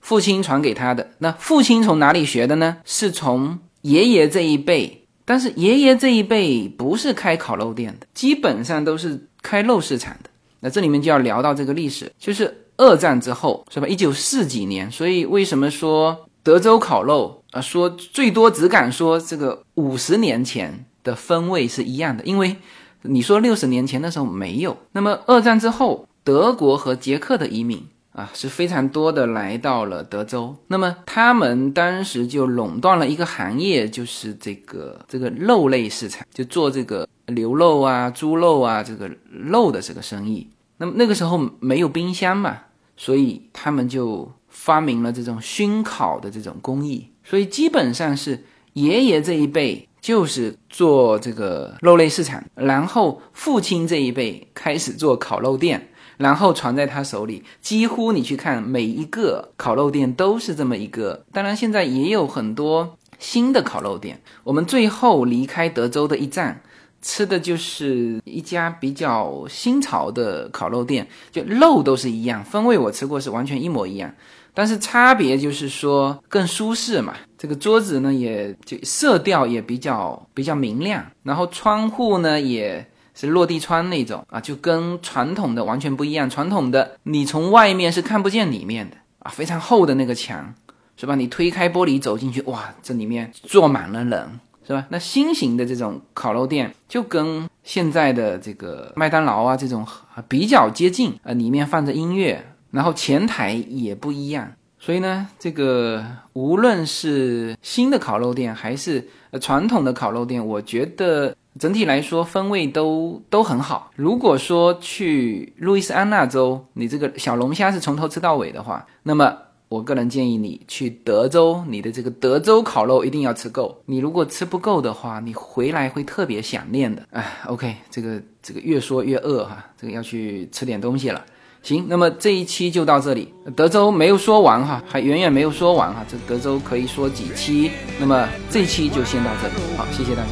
[0.00, 1.12] 父亲传给他的。
[1.16, 2.76] 那父亲从哪里学的呢？
[2.84, 3.58] 是从。
[3.82, 10.28] 爷爷这一辈，但是爷爷这一辈不是开烤肉店的，基本上都是开肉市场的。
[10.60, 13.88] 那这里面就要聊到这个历史，就是二战之后，是吧？
[13.88, 17.60] 一九四几年，所以为什么说德州烤肉啊？
[17.60, 22.56] 说最多只敢说这个五十年前的风味是一样的，因为
[23.02, 24.76] 你说六十年前的时候没有。
[24.92, 27.86] 那么二战之后，德国和捷克的移民。
[28.20, 40.46] 啊，是非常多的来到了德州，那么他们当时就垄断了一个行业，就是这个这个肉类市场，就做这个牛肉啊、猪肉啊这个肉的这个生意。
[40.76, 42.58] 那么那个时候没有冰箱嘛，
[42.94, 47.08] 所以他们就发明了这种熏烤的这种工艺。
[47.24, 48.44] 所以基本上是
[48.74, 55.86] 爷爷这一辈就是做这个肉类市场，然后父亲这一辈开始做烤肉店。
[56.20, 61.24] 然后传在他手里，几乎你去看每一个烤肉店都是这么一个。
[61.32, 64.20] 当然，现在也有很多新的烤肉店。
[64.44, 66.60] 我们最后离开德州的一站，
[67.00, 74.12] 吃的就是一家比较新潮的烤肉店，就肉都是一样，风味我吃过是完全一模一样，
[74.52, 77.14] 但是差别就是说更舒适嘛。
[77.38, 82.86] 这个桌子呢，也就色调也比较比较明亮，然后窗户呢也。
[83.20, 86.30] 是落地窗那种啊，就跟传统的完全不一样。
[86.30, 90.54] 传统的你从外面是看不见里面的啊，非常厚的那个墙，
[90.96, 91.14] 是吧？
[91.14, 94.86] 你推开玻璃走进去，哇，这里面坐满了人，是吧？
[94.88, 99.86] 那新型的这种烤肉店就跟现在的这个麦当劳啊这种
[100.26, 104.50] 比较接近啊，里面放着音乐，然后前台也不一样。
[104.78, 106.02] 所以呢，这个
[106.32, 109.06] 无论是新的烤肉店还是
[109.38, 111.36] 传统的烤肉店，我觉得。
[111.58, 113.90] 整体来说，风味都都很好。
[113.96, 119.36] 如果说去路易斯安那州，你这个小龙虾是从头吃到尾的话，那么
[119.68, 123.82] 我个人建议你去德州，你的这个德州烤肉一定要吃够。
[123.86, 127.02] 你如果吃不够的话，你回来会特别想念的。
[127.10, 131.24] 哎，OK，这个这个越说越饿哈，这个要去吃点东西了。
[131.62, 133.32] 行，那么这一期就到这里。
[133.54, 136.04] 德州没有说完哈，还远远没有说完哈。
[136.10, 139.54] 这德州可以说几期，那么这一期就先到这里。
[139.76, 140.30] 好，谢谢大家。